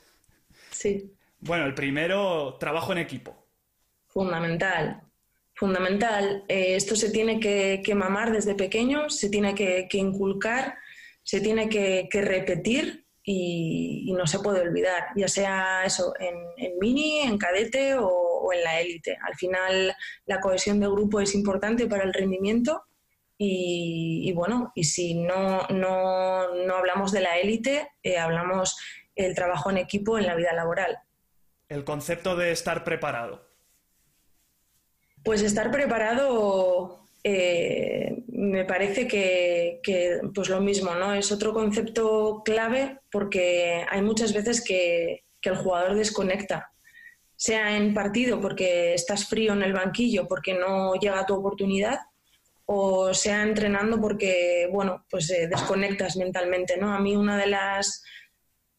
Sí. 0.70 1.14
Bueno, 1.40 1.66
el 1.66 1.74
primero, 1.74 2.58
trabajo 2.60 2.92
en 2.92 2.98
equipo. 2.98 3.48
Fundamental, 4.06 5.02
fundamental. 5.54 6.44
Eh, 6.50 6.76
esto 6.76 6.98
se 6.98 7.10
tiene 7.10 7.40
que, 7.40 7.96
mamar 7.96 8.34
desde 8.34 8.54
pequeño, 8.54 9.10
se 9.10 9.30
tiene 9.30 9.56
que 9.56 9.88
inculcar 9.94 10.76
se 11.24 11.42
tiene 11.42 11.70
que, 11.70 12.08
repetir 12.12 13.06
y, 13.24 14.12
no 14.14 14.26
se 14.28 14.40
puede 14.40 14.62
olvidar, 14.62 15.08
ya 15.16 15.28
sea 15.28 15.86
eso 15.86 16.14
en, 16.20 16.78
mini, 16.80 17.20
en 17.20 17.38
cadete 17.38 17.96
o, 17.98 18.52
en 18.52 18.64
la 18.64 18.82
élite. 18.82 19.18
Al 19.22 19.36
final 19.36 19.96
la 20.26 20.40
cohesión 20.40 20.80
de 20.80 20.88
grupo 20.88 21.20
es 21.20 21.36
importante 21.36 21.88
para 21.88 22.04
el 22.04 22.14
rendimiento 22.14 22.84
y, 23.38 24.34
bueno, 24.34 24.72
y 24.76 24.84
si 24.84 25.14
no, 25.14 25.66
no, 25.70 26.76
hablamos 26.76 27.12
de 27.12 27.22
la 27.22 27.38
élite, 27.38 27.90
eh, 28.04 28.18
hablamos 28.18 28.78
el 29.16 29.34
trabajo 29.36 29.70
en 29.70 29.78
equipo 29.78 30.18
en 30.18 30.26
la 30.26 30.36
vida 30.36 30.52
laboral. 30.54 30.98
El 31.70 31.86
concepto 31.86 32.36
de 32.36 32.52
estar 32.52 32.84
preparado. 32.84 33.48
Pues 35.24 35.42
estar 35.42 35.72
preparado 35.72 37.06
eh, 37.24 38.24
me 38.28 38.64
parece 38.66 39.08
que, 39.08 39.82
pues 40.34 40.50
lo 40.50 40.62
mismo, 40.62 40.96
¿no? 40.96 41.14
Es 41.14 41.32
otro 41.32 41.54
concepto 41.54 42.42
clave 42.46 43.00
porque 43.12 43.86
hay 43.90 44.02
muchas 44.02 44.34
veces 44.34 44.64
que, 44.64 45.26
el 45.42 45.56
jugador 45.56 45.96
desconecta, 45.96 46.72
sea 47.36 47.76
en 47.76 47.94
partido 47.94 48.40
porque 48.40 48.94
estás 48.94 49.26
frío 49.26 49.54
en 49.54 49.64
el 49.64 49.74
banquillo, 49.74 50.28
porque 50.28 50.54
no 50.54 50.94
llega 50.96 51.26
tu 51.26 51.34
oportunidad, 51.34 51.98
o 52.66 53.14
sea 53.14 53.42
entrenando 53.42 54.00
porque, 54.00 54.70
bueno, 54.72 55.06
pues 55.10 55.30
eh, 55.32 55.48
desconectas 55.48 56.18
mentalmente, 56.18 56.78
¿no? 56.78 56.94
A 56.94 57.00
mí 57.00 57.16
una 57.16 57.38
de 57.38 57.48
las, 57.48 58.04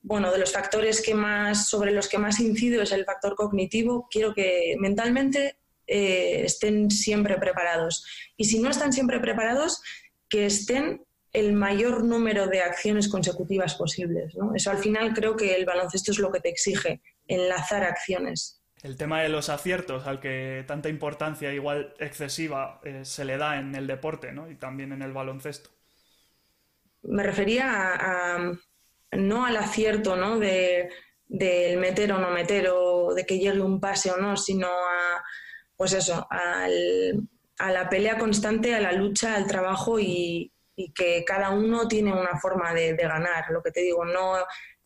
bueno, 0.03 0.31
de 0.31 0.38
los 0.38 0.53
factores 0.53 1.03
que 1.03 1.14
más, 1.14 1.68
sobre 1.68 1.92
los 1.92 2.09
que 2.09 2.18
más 2.18 2.38
incido 2.38 2.83
es 2.83 2.92
el 2.92 3.05
factor 3.05 3.35
cognitivo. 3.35 4.07
Quiero 4.11 4.33
que 4.35 4.76
mentalmente 4.79 5.59
eh, 5.90 6.44
estén 6.44 6.88
siempre 6.88 7.37
preparados. 7.37 8.07
Y 8.37 8.44
si 8.44 8.61
no 8.61 8.70
están 8.70 8.92
siempre 8.92 9.18
preparados, 9.18 9.83
que 10.29 10.46
estén 10.46 11.05
el 11.33 11.53
mayor 11.53 12.05
número 12.05 12.46
de 12.46 12.61
acciones 12.61 13.09
consecutivas 13.09 13.74
posibles. 13.74 14.35
Eso 14.55 14.70
al 14.70 14.79
final 14.79 15.12
creo 15.14 15.37
que 15.37 15.57
el 15.57 15.66
baloncesto 15.66 16.12
es 16.12 16.18
lo 16.18 16.31
que 16.31 16.40
te 16.40 16.48
exige, 16.48 17.03
enlazar 17.26 17.83
acciones. 17.85 18.62
El 18.83 18.96
tema 18.96 19.20
de 19.22 19.29
los 19.29 19.48
aciertos, 19.48 20.07
al 20.07 20.20
que 20.20 20.64
tanta 20.66 20.88
importancia 20.88 21.53
igual 21.53 21.94
excesiva 21.98 22.81
eh, 22.85 23.05
se 23.05 23.24
le 23.24 23.37
da 23.37 23.59
en 23.59 23.74
el 23.74 23.87
deporte 23.87 24.33
¿no? 24.33 24.50
y 24.50 24.55
también 24.55 24.92
en 24.92 25.03
el 25.03 25.12
baloncesto. 25.12 25.70
Me 27.03 27.22
refería 27.22 27.94
a, 27.94 28.53
no 29.12 29.44
al 29.44 29.57
acierto 29.57 30.16
¿no? 30.16 30.38
de, 30.38 30.88
del 31.29 31.79
meter 31.79 32.12
o 32.12 32.18
no 32.18 32.31
meter 32.31 32.68
o 32.72 33.12
de 33.14 33.26
que 33.26 33.38
llegue 33.38 33.61
un 33.61 33.81
pase 33.81 34.11
o 34.11 34.16
no, 34.16 34.37
sino 34.37 34.68
a 34.68 35.22
pues 35.80 35.94
eso, 35.94 36.28
a 36.28 36.68
la 37.72 37.88
pelea 37.88 38.18
constante, 38.18 38.74
a 38.74 38.80
la 38.80 38.92
lucha, 38.92 39.34
al 39.34 39.46
trabajo 39.46 39.98
y, 39.98 40.52
que 40.94 41.24
cada 41.26 41.52
uno 41.52 41.88
tiene 41.88 42.12
una 42.12 42.38
forma 42.38 42.74
de, 42.74 42.94
ganar. 42.96 43.46
Lo 43.48 43.62
que 43.62 43.70
te 43.70 43.80
digo, 43.80 44.04
no 44.04 44.34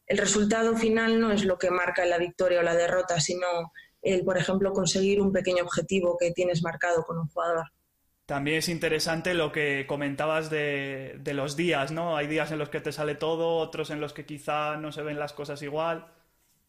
el 0.06 0.18
resultado 0.18 0.76
final 0.76 1.18
no 1.18 1.32
es 1.32 1.44
lo 1.44 1.58
que 1.58 1.72
marca 1.72 2.04
la 2.04 2.18
victoria 2.18 2.60
o 2.60 2.62
la 2.62 2.76
derrota, 2.76 3.18
sino 3.18 3.72
el, 4.02 4.22
por 4.24 4.38
ejemplo, 4.38 4.72
conseguir 4.72 5.20
un 5.20 5.32
pequeño 5.32 5.64
objetivo 5.64 6.16
que 6.16 6.30
tienes 6.30 6.62
marcado 6.62 7.02
con 7.02 7.18
un 7.18 7.26
jugador. 7.26 7.72
También 8.24 8.58
es 8.58 8.68
interesante 8.68 9.34
lo 9.34 9.50
que 9.50 9.86
comentabas 9.88 10.48
de, 10.48 11.16
de, 11.18 11.34
los 11.34 11.56
días, 11.56 11.90
¿no? 11.90 12.16
Hay 12.16 12.28
días 12.28 12.52
en 12.52 12.60
los 12.60 12.68
que 12.68 12.80
te 12.80 12.92
sale 12.92 13.16
todo, 13.16 13.56
otros 13.56 13.90
en 13.90 14.00
los 14.00 14.12
que 14.12 14.26
quizá 14.26 14.76
no 14.76 14.92
se 14.92 15.02
ven 15.02 15.18
las 15.18 15.32
cosas 15.32 15.60
igual. 15.62 16.13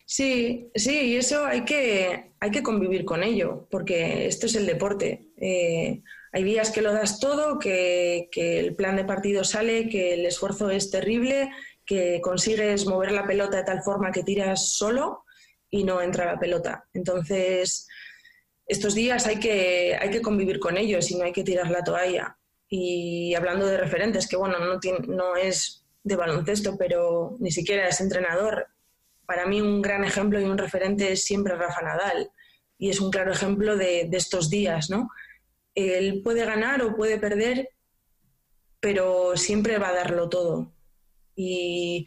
Sí, 0.05 0.69
sí, 0.75 1.01
y 1.01 1.15
eso 1.17 1.45
hay 1.45 1.65
que, 1.65 2.31
hay 2.39 2.51
que 2.51 2.61
convivir 2.61 3.05
con 3.05 3.23
ello, 3.23 3.67
porque 3.71 4.27
esto 4.27 4.45
es 4.45 4.55
el 4.55 4.67
deporte. 4.67 5.31
Eh, 5.37 6.03
hay 6.31 6.43
días 6.43 6.69
que 6.69 6.83
lo 6.83 6.93
das 6.93 7.19
todo, 7.19 7.57
que, 7.57 8.29
el 8.31 8.75
plan 8.75 8.95
de 8.97 9.05
partido 9.05 9.43
sale, 9.43 9.89
que 9.89 10.13
el 10.13 10.25
esfuerzo 10.25 10.69
es 10.69 10.91
terrible, 10.91 11.49
que 11.85 12.21
consigues 12.21 12.85
mover 12.85 13.13
la 13.13 13.25
pelota 13.25 13.57
de 13.57 13.63
tal 13.63 13.81
forma 13.81 14.11
que 14.11 14.23
tiras 14.23 14.73
solo 14.75 15.23
y 15.71 15.83
no 15.83 16.01
entra 16.01 16.25
la 16.25 16.39
pelota. 16.39 16.85
Entonces, 16.93 17.87
estos 18.67 18.93
días 18.93 19.25
hay 19.25 19.39
que, 19.39 19.97
hay 19.99 20.11
que 20.11 20.21
convivir 20.21 20.59
con 20.59 20.77
ellos 20.77 21.09
y 21.09 21.15
no 21.15 21.23
hay 21.23 21.31
que 21.31 21.43
tirar 21.43 21.71
la 21.71 21.83
toalla. 21.83 22.37
Y 22.69 23.33
hablando 23.33 23.65
de 23.65 23.77
referentes, 23.77 24.27
que 24.27 24.37
bueno, 24.37 24.59
no, 24.59 24.79
no 25.07 25.35
es 25.35 25.83
de 26.03 26.15
baloncesto, 26.15 26.77
pero 26.77 27.35
ni 27.39 27.51
siquiera 27.51 27.87
es 27.87 28.01
entrenador, 28.01 28.67
para 29.25 29.45
mí 29.45 29.61
un 29.61 29.81
gran 29.81 30.03
ejemplo 30.03 30.39
y 30.39 30.43
un 30.43 30.57
referente 30.57 31.11
es 31.11 31.25
siempre 31.25 31.55
Rafa 31.55 31.81
Nadal. 31.81 32.31
Y 32.77 32.89
es 32.89 32.99
un 32.99 33.11
claro 33.11 33.31
ejemplo 33.31 33.77
de, 33.77 34.09
estos 34.11 34.49
días, 34.49 34.89
¿no? 34.89 35.09
Él 35.73 36.21
puede 36.23 36.45
ganar 36.45 36.81
o 36.81 36.95
puede 36.95 37.17
perder, 37.17 37.69
pero 38.79 39.38
siempre 39.38 39.77
va 39.77 39.89
a 39.89 39.95
darlo 39.95 40.29
todo. 40.29 40.73
Y, 41.35 42.05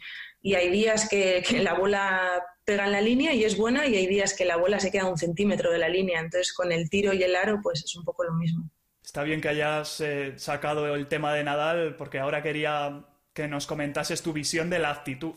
hay 0.55 0.69
días 0.69 1.07
que, 1.09 1.43
la 1.61 1.73
bola 1.73 2.43
pega 2.65 2.85
en 2.85 2.91
la 2.91 3.01
línea 3.01 3.33
y 3.33 3.43
es 3.43 3.57
buena 3.57 3.87
y 3.87 3.95
hay 3.95 4.07
días 4.07 4.33
que 4.33 4.45
la 4.45 4.57
bola 4.57 4.79
se 4.79 4.91
queda 4.91 5.05
un 5.05 5.17
centímetro 5.17 5.71
de 5.71 5.79
la 5.79 5.89
línea. 5.89 6.19
Entonces 6.19 6.53
con 6.53 6.71
el 6.71 6.89
tiro 6.89 7.13
y 7.13 7.23
el 7.23 7.35
aro 7.35 7.59
pues 7.61 7.83
es 7.83 7.95
un 7.95 8.05
poco 8.05 8.23
lo 8.23 8.33
mismo. 8.33 8.69
Está 9.03 9.23
bien 9.23 9.41
que 9.41 9.49
hayas 9.49 10.01
eh, 10.01 10.33
sacado 10.37 10.93
el 10.93 11.07
tema 11.07 11.33
de 11.33 11.43
Nadal 11.43 11.95
porque 11.95 12.19
ahora 12.19 12.43
quería 12.43 13.07
que 13.33 13.47
nos 13.47 13.65
comentases 13.65 14.21
tu 14.21 14.33
visión 14.33 14.69
de 14.69 14.79
la 14.79 14.91
actitud. 14.91 15.33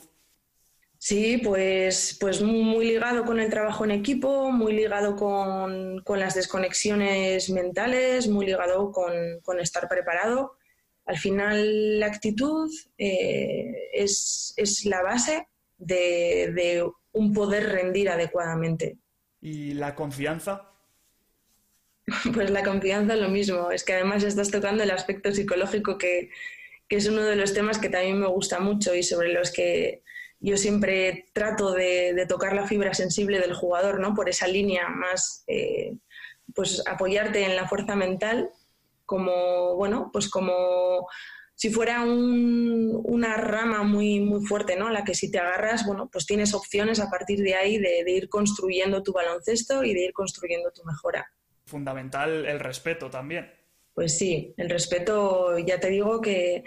Sí, 1.05 1.37
pues, 1.38 2.17
pues 2.21 2.43
muy 2.43 2.87
ligado 2.87 3.25
con 3.25 3.41
el 3.41 3.51
trabajo 3.51 3.83
en 3.83 3.91
equipo, 3.91 4.53
muy 4.53 4.73
ligado 4.73 5.17
con, 5.17 6.01
las 6.17 6.37
desconexiones 6.37 7.51
mentales, 7.51 8.29
muy 8.29 8.47
ligado 8.47 8.93
con, 8.93 9.59
estar 9.59 9.88
preparado. 9.88 10.59
Al 11.05 11.19
final, 11.19 11.99
la 11.99 12.07
actitud 12.07 12.71
eh, 12.99 13.91
es, 13.93 14.55
la 14.85 15.03
base 15.03 15.49
de, 15.77 16.88
un 17.11 17.33
poder 17.33 17.71
rendir 17.71 18.09
adecuadamente. 18.09 18.97
¿Y 19.41 19.75
la 19.75 19.97
confianza? 19.97 20.71
Pues 22.33 22.49
la 22.49 22.62
confianza 22.62 23.15
es 23.15 23.21
lo 23.21 23.29
mismo. 23.29 23.73
Es 23.73 23.83
que 23.83 23.95
además 23.95 24.23
estás 24.23 24.53
tocando 24.53 24.85
el 24.85 24.91
aspecto 24.93 25.33
psicológico 25.33 25.99
que, 25.99 26.31
que 26.87 26.95
es 26.95 27.09
uno 27.09 27.23
de 27.23 27.35
los 27.35 27.55
temas 27.55 27.81
que 27.81 27.88
también 27.88 28.21
me 28.21 28.29
gusta 28.29 28.61
mucho 28.61 28.95
y 28.95 29.03
sobre 29.03 29.33
los 29.33 29.51
que 29.51 30.05
yo 30.43 30.57
siempre 30.57 31.27
trato 31.33 31.73
de, 31.73 32.27
tocar 32.29 32.53
la 32.53 32.67
fibra 32.67 32.93
sensible 32.95 33.39
del 33.39 33.55
jugador, 33.55 34.01
¿no? 34.01 34.15
Por 34.15 34.29
esa 34.29 34.49
línea 34.49 34.89
más, 34.89 35.45
eh, 35.47 35.95
pues 36.55 36.83
apoyarte 36.87 37.45
en 37.45 37.55
la 37.55 37.69
fuerza 37.69 37.95
mental 37.95 38.51
como, 39.07 39.77
bueno, 39.77 40.11
pues 40.13 40.29
como 40.29 41.07
si 41.55 41.71
fuera 41.71 42.03
una 42.03 43.37
rama 43.37 43.85
muy, 43.85 44.19
muy 44.19 44.45
fuerte, 44.45 44.75
¿no? 44.77 44.91
La 44.91 45.05
que 45.05 45.15
si 45.15 45.31
te 45.31 45.39
agarras, 45.39 45.87
bueno, 45.87 46.09
pues 46.11 46.27
tienes 46.27 46.55
opciones 46.55 46.99
a 46.99 47.09
partir 47.09 47.41
de 47.41 47.55
ahí 47.55 47.79
de, 47.79 48.03
de 48.05 48.11
ir 48.11 48.29
construyendo 48.29 49.03
tu 49.05 49.13
baloncesto 49.13 49.85
y 49.85 49.95
de 49.95 50.07
ir 50.07 50.13
construyendo 50.13 50.73
tu 50.73 50.83
mejora. 50.83 51.31
Fundamental 51.67 52.47
el 52.47 52.59
respeto 52.59 53.09
también. 53.09 53.49
Pues 53.95 54.19
sí, 54.19 54.55
el 54.57 54.71
respeto, 54.71 55.57
ya 55.59 55.79
te 55.79 55.91
digo 55.91 56.21
que 56.21 56.65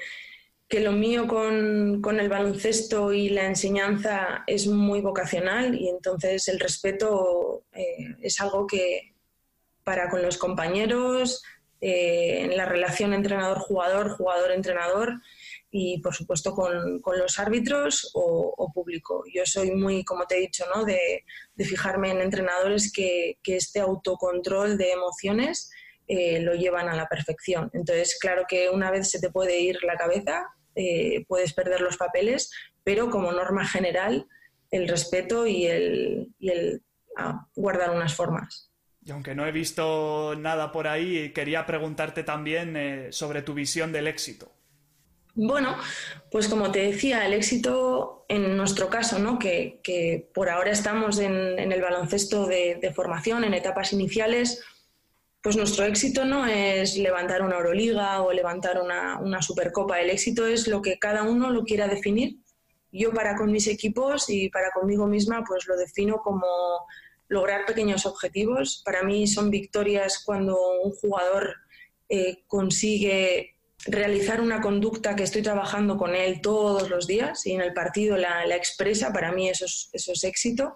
que 0.67 0.79
lo 0.79 0.91
mío 0.91 1.27
con, 1.27 2.19
el 2.19 2.29
baloncesto 2.29 3.13
y 3.13 3.29
la 3.29 3.45
enseñanza 3.45 4.43
es 4.47 4.67
muy 4.67 5.01
vocacional 5.01 5.75
y 5.75 5.89
entonces 5.89 6.47
el 6.47 6.59
respeto 6.59 7.65
eh, 7.73 8.15
es 8.21 8.39
algo 8.41 8.65
que 8.65 9.13
para 9.83 10.09
con 10.09 10.23
los 10.23 10.37
compañeros, 10.37 11.43
eh, 11.79 12.41
en 12.41 12.57
la 12.57 12.65
relación 12.65 13.13
entrenador-jugador, 13.13 14.17
jugador-entrenador 14.17 15.21
y 15.69 15.99
por 15.99 16.15
supuesto 16.15 16.55
con, 16.55 17.01
los 17.17 17.37
árbitros 17.37 18.09
o, 18.15 18.71
público. 18.73 19.23
Yo 19.31 19.45
soy 19.45 19.71
muy, 19.71 20.03
como 20.03 20.25
te 20.25 20.37
he 20.37 20.39
dicho, 20.39 20.65
¿no? 20.73 20.83
de, 20.83 21.23
fijarme 21.57 22.09
en 22.11 22.21
entrenadores 22.21 22.91
que, 22.91 23.37
que 23.43 23.57
este 23.57 23.81
autocontrol 23.81 24.77
de 24.77 24.93
emociones 24.93 25.69
eh, 26.07 26.39
lo 26.39 26.53
llevan 26.53 26.89
a 26.89 26.95
la 26.95 27.07
perfección. 27.07 27.69
Entonces, 27.73 28.17
claro 28.19 28.45
que 28.47 28.69
una 28.69 28.91
vez 28.91 29.09
se 29.09 29.19
te 29.19 29.29
puede 29.29 29.59
ir 29.59 29.83
la 29.83 29.95
cabeza, 29.95 30.45
eh, 30.75 31.25
puedes 31.27 31.53
perder 31.53 31.81
los 31.81 31.97
papeles, 31.97 32.51
pero 32.83 33.09
como 33.09 33.31
norma 33.31 33.65
general, 33.67 34.27
el 34.71 34.87
respeto 34.87 35.47
y 35.47 35.65
el, 35.65 36.81
ah, 37.17 37.47
guardar 37.55 37.91
unas 37.91 38.13
formas. 38.13 38.71
Y 39.03 39.11
aunque 39.11 39.35
no 39.35 39.45
he 39.45 39.51
visto 39.51 40.35
nada 40.35 40.71
por 40.71 40.87
ahí, 40.87 41.31
quería 41.31 41.65
preguntarte 41.65 42.23
también 42.23 42.75
eh, 42.75 43.11
sobre 43.11 43.41
tu 43.43 43.53
visión 43.53 43.91
del 43.91 44.07
éxito. 44.07 44.51
Bueno, 45.35 45.75
pues 46.31 46.47
como 46.47 46.71
te 46.71 46.79
decía, 46.79 47.25
el 47.25 47.33
éxito 47.33 48.25
en 48.29 48.55
nuestro 48.55 48.89
caso, 48.89 49.19
¿no? 49.19 49.37
que, 49.37 50.29
por 50.33 50.49
ahora 50.49 50.71
estamos 50.71 51.19
en, 51.19 51.59
el 51.59 51.81
baloncesto 51.81 52.47
de, 52.47 52.91
formación, 52.95 53.43
en 53.43 53.53
etapas 53.53 53.91
iniciales, 53.91 54.63
pues 55.45 55.57
nuestro 55.57 55.85
éxito 55.85 56.25
no 56.25 56.47
es 56.47 56.97
levantar 56.97 57.43
una 57.43 57.57
Euroliga 57.57 58.23
o 58.23 58.33
levantar 58.33 58.81
una, 58.81 59.19
una 59.19 59.43
Supercopa, 59.43 60.01
el 60.01 60.09
éxito 60.09 60.47
es 60.47 60.67
lo 60.67 60.81
que 60.81 60.97
cada 60.97 61.21
uno 61.21 61.51
lo 61.51 61.65
quiera 61.65 61.87
definir. 61.87 62.39
Yo 62.91 63.11
para 63.11 63.35
con 63.35 63.51
mis 63.51 63.67
equipos 63.67 64.27
y 64.27 64.49
para 64.49 64.71
conmigo 64.71 65.05
misma, 65.05 65.43
pues 65.47 65.67
lo 65.67 65.77
defino 65.77 66.17
como 66.23 66.47
lograr 67.27 67.63
pequeños 67.67 68.07
objetivos. 68.07 68.81
Para 68.83 69.03
mí 69.03 69.27
son 69.27 69.51
victorias 69.51 70.23
cuando 70.25 70.57
un 70.83 70.93
jugador 70.93 71.53
eh, 72.09 72.43
consigue 72.47 73.59
realizar 73.85 74.41
una 74.41 74.61
conducta 74.61 75.15
que 75.15 75.21
estoy 75.21 75.43
trabajando 75.43 75.95
con 75.95 76.15
él 76.15 76.41
todos 76.41 76.89
los 76.89 77.05
días 77.05 77.45
y 77.45 77.51
en 77.51 77.61
el 77.61 77.71
partido 77.71 78.17
la, 78.17 78.47
expresa, 78.55 79.13
para 79.13 79.31
mí 79.31 79.47
eso 79.47 79.65
es, 79.65 79.91
eso 79.93 80.11
es 80.11 80.23
éxito. 80.23 80.73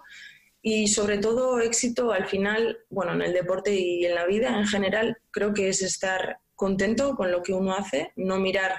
Y 0.62 0.88
sobre 0.88 1.18
todo 1.18 1.60
éxito 1.60 2.12
al 2.12 2.26
final, 2.26 2.80
bueno, 2.90 3.12
en 3.14 3.22
el 3.22 3.32
deporte 3.32 3.74
y 3.74 4.04
en 4.04 4.14
la 4.14 4.26
vida 4.26 4.58
en 4.58 4.66
general, 4.66 5.18
creo 5.30 5.54
que 5.54 5.68
es 5.68 5.82
estar 5.82 6.38
contento 6.54 7.16
con 7.16 7.30
lo 7.30 7.42
que 7.42 7.54
uno 7.54 7.74
hace, 7.74 8.12
no 8.16 8.38
mirar 8.38 8.74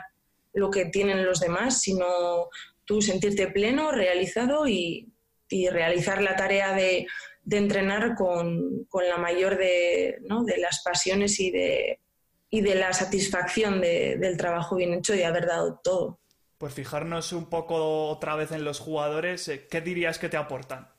lo 0.53 0.69
que 0.69 0.85
tienen 0.85 1.25
los 1.25 1.39
demás, 1.39 1.81
sino 1.81 2.49
tú 2.85 3.01
sentirte 3.01 3.47
pleno, 3.47 3.91
realizado 3.91 4.67
y, 4.67 5.07
realizar 5.69 6.21
la 6.21 6.37
tarea 6.37 6.73
de, 6.73 7.07
entrenar 7.49 8.15
con, 8.15 8.87
la 8.93 9.17
mayor 9.17 9.57
de, 9.57 10.17
de 10.21 10.57
las 10.57 10.81
pasiones 10.81 11.39
y 11.41 11.51
de, 11.51 11.99
y 12.51 12.61
de 12.61 12.75
la 12.75 12.93
satisfacción 12.93 13.81
del 13.81 14.37
trabajo 14.37 14.75
bien 14.75 14.93
hecho 14.93 15.15
y 15.15 15.23
haber 15.23 15.47
dado 15.47 15.79
todo. 15.83 16.19
Pues 16.57 16.73
fijarnos 16.73 17.33
un 17.33 17.49
poco 17.49 18.09
otra 18.09 18.35
vez 18.35 18.51
en 18.51 18.63
los 18.63 18.79
jugadores, 18.79 19.47
eh, 19.47 19.67
¿qué 19.67 19.81
dirías 19.81 20.19
que 20.19 20.29
te 20.29 20.37
aportan? 20.37 20.90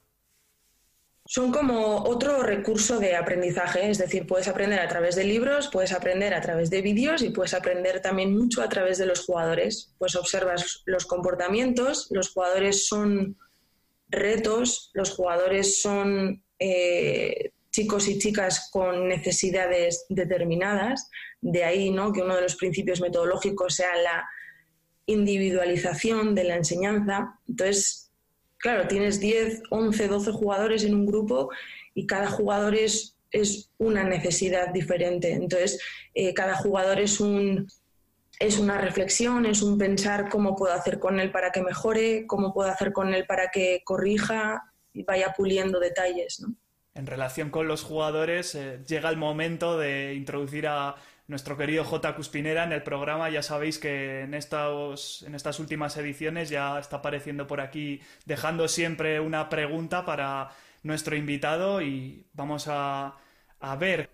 Son 1.35 1.51
como 1.51 2.05
otro 2.05 2.43
recurso 2.43 3.01
de 3.01 3.17
aprendizaje, 3.17 3.89
es 3.89 3.97
decir, 3.97 4.27
puedes 4.27 4.49
aprender 4.49 4.79
a 4.81 4.87
través 4.87 5.17
de 5.17 5.25
libros, 5.25 5.71
puedes 5.73 5.93
aprender 5.95 6.35
a 6.35 6.43
través 6.43 6.69
de 6.69 6.83
vídeos 6.83 7.23
y 7.23 7.31
puedes 7.31 7.55
aprender 7.55 8.03
también 8.03 8.37
mucho 8.37 8.61
a 8.61 8.69
través 8.69 8.99
de 8.99 9.07
los 9.07 9.25
jugadores. 9.25 9.95
Pues 9.97 10.15
observas 10.15 10.83
los 10.85 11.07
comportamientos, 11.07 12.09
los 12.11 12.35
jugadores 12.35 12.87
son 12.87 13.39
retos, 14.11 14.91
los 14.93 15.13
jugadores 15.13 15.81
son 15.81 16.45
eh, 16.59 17.53
chicos 17.71 18.09
y 18.09 18.19
chicas 18.19 18.69
con 18.71 19.09
necesidades 19.09 20.05
determinadas, 20.11 21.09
de 21.41 21.65
ahí 21.65 21.91
¿no? 21.91 22.13
que 22.13 22.21
uno 22.21 22.37
de 22.37 22.43
los 22.43 22.57
principios 22.57 23.01
metodológicos 23.01 23.77
sea 23.77 23.97
la 23.97 24.29
individualización 25.07 26.35
de 26.35 26.45
la 26.45 26.57
enseñanza. 26.57 27.41
Entonces, 27.49 28.02
claro, 28.63 28.87
tienes 28.87 29.21
10, 29.21 29.65
11, 29.71 30.09
12 30.09 30.33
jugadores 30.33 30.85
en 30.85 30.95
un 30.95 31.05
grupo 31.05 31.51
y 31.95 32.07
cada 32.07 32.31
jugador 32.31 32.75
es, 32.77 33.17
es 33.33 33.71
una 33.77 34.05
necesidad 34.05 34.73
diferente. 34.73 35.33
Entonces, 35.33 35.81
eh, 36.15 36.33
cada 36.33 36.55
jugador 36.55 37.01
es 37.01 37.21
un, 37.21 37.69
es 38.39 38.59
una 38.59 38.79
reflexión, 38.79 39.47
es 39.47 39.63
un 39.63 39.77
pensar 39.77 40.29
cómo 40.31 40.55
puedo 40.55 40.73
hacer 40.73 41.01
con 41.01 41.19
él 41.19 41.33
para 41.33 41.51
que 41.51 41.61
mejore, 41.61 42.25
cómo 42.27 42.55
puedo 42.55 42.71
hacer 42.71 42.93
con 42.93 43.13
él 43.13 43.27
para 43.27 43.49
que 43.51 43.83
corrija 43.85 44.63
y 44.95 45.03
vaya 45.03 45.35
puliendo 45.37 45.81
detalles. 45.81 46.41
¿no? 46.41 46.55
en 46.95 47.07
relación 47.07 47.51
con 47.51 47.69
los 47.69 47.83
jugadores, 47.83 48.55
eh, 48.55 48.81
llega 48.87 49.09
el 49.09 49.17
momento 49.17 49.79
de 49.79 50.15
introducir 50.15 50.67
a 50.67 50.97
nuestro 51.27 51.57
querido 51.57 51.85
J. 51.85 52.15
Cuspinera 52.15 52.65
en 52.65 52.73
el 52.73 52.83
programa. 52.83 53.31
Ya 53.31 53.43
sabéis 53.43 53.79
que 53.79 54.23
en, 54.23 54.35
estos, 54.35 55.23
en 55.23 55.35
estas 55.35 55.59
últimas 55.61 55.97
ediciones 55.97 56.49
ya 56.51 56.79
está 56.79 56.97
apareciendo 56.97 57.47
por 57.47 57.61
aquí, 57.61 58.01
dejando 58.25 58.69
siempre 58.69 59.21
una 59.21 59.49
pregunta 59.49 60.05
para 60.05 60.51
nuestro 60.83 61.17
invitado 61.17 61.81
y 61.81 62.27
vamos 62.33 62.67
a, 62.69 63.15
a 63.61 63.77
ver 63.77 64.11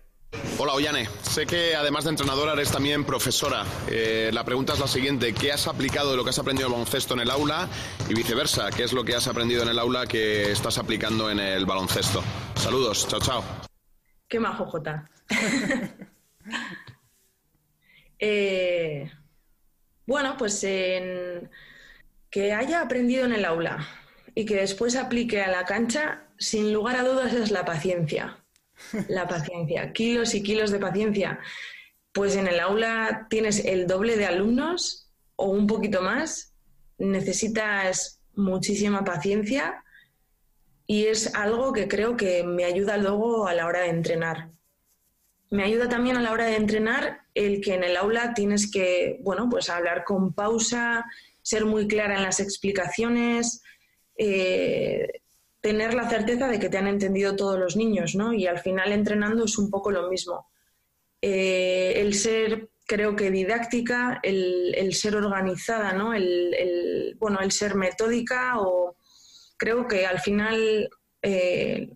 Hola 0.59 0.73
Ollane, 0.73 1.07
sé 1.23 1.47
que 1.47 1.75
además 1.75 2.03
de 2.03 2.11
entrenadora 2.11 2.53
eres 2.53 2.71
también 2.71 3.03
profesora. 3.03 3.65
Eh, 3.87 4.29
la 4.31 4.43
pregunta 4.43 4.73
es 4.73 4.79
la 4.79 4.87
siguiente, 4.87 5.33
¿qué 5.33 5.51
has 5.51 5.67
aplicado 5.67 6.11
de 6.11 6.17
lo 6.17 6.23
que 6.23 6.29
has 6.29 6.39
aprendido 6.39 6.67
en 6.67 6.73
el 6.73 6.79
baloncesto 6.79 7.13
en 7.15 7.21
el 7.21 7.31
aula 7.31 7.67
y 8.07 8.13
viceversa? 8.13 8.69
¿Qué 8.69 8.83
es 8.83 8.93
lo 8.93 9.03
que 9.03 9.15
has 9.15 9.27
aprendido 9.27 9.63
en 9.63 9.69
el 9.69 9.79
aula 9.79 10.05
que 10.05 10.51
estás 10.51 10.77
aplicando 10.77 11.31
en 11.31 11.39
el 11.39 11.65
baloncesto? 11.65 12.23
Saludos, 12.55 13.07
chao, 13.07 13.19
chao. 13.19 13.43
Qué 14.27 14.39
majo, 14.39 14.65
Jota. 14.65 15.09
Eh, 18.19 19.09
bueno, 20.05 20.35
pues 20.37 20.59
que 20.59 22.53
haya 22.53 22.81
aprendido 22.81 23.25
en 23.25 23.33
el 23.33 23.45
aula 23.45 23.87
y 24.35 24.45
que 24.45 24.55
después 24.55 24.95
aplique 24.95 25.41
a 25.41 25.49
la 25.49 25.65
cancha, 25.65 26.27
sin 26.37 26.73
lugar 26.73 26.95
a 26.97 27.03
dudas 27.03 27.33
es 27.33 27.51
la 27.51 27.65
paciencia 27.65 28.39
la 29.07 29.27
paciencia, 29.27 29.91
kilos 29.93 30.33
y 30.33 30.43
kilos 30.43 30.71
de 30.71 30.79
paciencia. 30.79 31.39
Pues 32.11 32.35
en 32.35 32.47
el 32.47 32.59
aula 32.59 33.27
tienes 33.29 33.63
el 33.65 33.87
doble 33.87 34.17
de 34.17 34.25
alumnos 34.25 35.11
o 35.35 35.49
un 35.49 35.67
poquito 35.67 36.01
más, 36.01 36.53
necesitas 36.97 38.21
muchísima 38.35 39.03
paciencia 39.03 39.83
y 40.85 41.05
es 41.05 41.33
algo 41.35 41.71
que 41.71 41.87
creo 41.87 42.17
que 42.17 42.43
me 42.43 42.65
ayuda 42.65 42.97
luego 42.97 43.47
a 43.47 43.53
la 43.53 43.67
hora 43.67 43.81
de 43.81 43.89
entrenar. 43.89 44.49
Me 45.51 45.63
ayuda 45.63 45.89
también 45.89 46.17
a 46.17 46.21
la 46.21 46.31
hora 46.31 46.45
de 46.45 46.55
entrenar 46.55 47.21
el 47.33 47.61
que 47.61 47.73
en 47.73 47.83
el 47.83 47.97
aula 47.97 48.33
tienes 48.33 48.69
que, 48.71 49.17
bueno, 49.21 49.47
pues 49.49 49.69
hablar 49.69 50.03
con 50.03 50.33
pausa, 50.33 51.05
ser 51.41 51.65
muy 51.65 51.87
clara 51.87 52.17
en 52.17 52.23
las 52.23 52.39
explicaciones, 52.39 53.63
eh, 54.17 55.07
tener 55.61 55.93
la 55.93 56.09
certeza 56.09 56.47
de 56.47 56.59
que 56.59 56.69
te 56.69 56.77
han 56.77 56.87
entendido 56.87 57.35
todos 57.35 57.59
los 57.59 57.75
niños, 57.75 58.15
¿no? 58.15 58.33
Y 58.33 58.47
al 58.47 58.59
final 58.59 58.91
entrenando 58.91 59.45
es 59.45 59.57
un 59.57 59.69
poco 59.69 59.91
lo 59.91 60.09
mismo. 60.09 60.47
Eh, 61.21 61.93
el 61.97 62.13
ser, 62.13 62.69
creo 62.85 63.15
que 63.15 63.31
didáctica, 63.31 64.19
el, 64.23 64.93
ser 64.93 65.15
organizada, 65.15 65.93
¿no? 65.93 66.13
El, 66.13 67.15
bueno, 67.19 67.39
el 67.41 67.51
ser 67.51 67.75
metódica 67.75 68.59
o 68.59 68.95
creo 69.57 69.87
que 69.87 70.05
al 70.05 70.19
final 70.19 70.89
eh, 71.21 71.89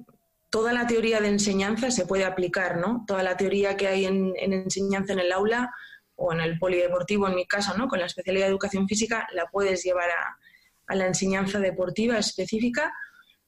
toda 0.53 0.71
la 0.71 0.85
teoría 0.85 1.19
de 1.19 1.29
enseñanza 1.29 1.89
se 1.89 2.05
puede 2.05 2.25
aplicar, 2.25 2.77
¿no? 2.77 3.05
Toda 3.07 3.23
la 3.23 3.35
teoría 3.35 3.75
que 3.75 3.87
hay 3.87 4.05
en, 4.05 4.33
enseñanza 4.37 5.13
en 5.13 5.17
el 5.17 5.31
aula 5.31 5.73
o 6.15 6.31
en 6.31 6.41
el 6.41 6.59
polideportivo, 6.59 7.27
en 7.27 7.33
mi 7.33 7.47
caso, 7.47 7.75
¿no? 7.75 7.87
Con 7.87 7.97
la 7.97 8.05
especialidad 8.05 8.45
de 8.45 8.51
educación 8.51 8.87
física, 8.87 9.27
la 9.33 9.47
puedes 9.47 9.83
llevar 9.83 10.11
a, 10.11 10.95
la 10.95 11.07
enseñanza 11.07 11.57
deportiva 11.57 12.19
específica 12.19 12.93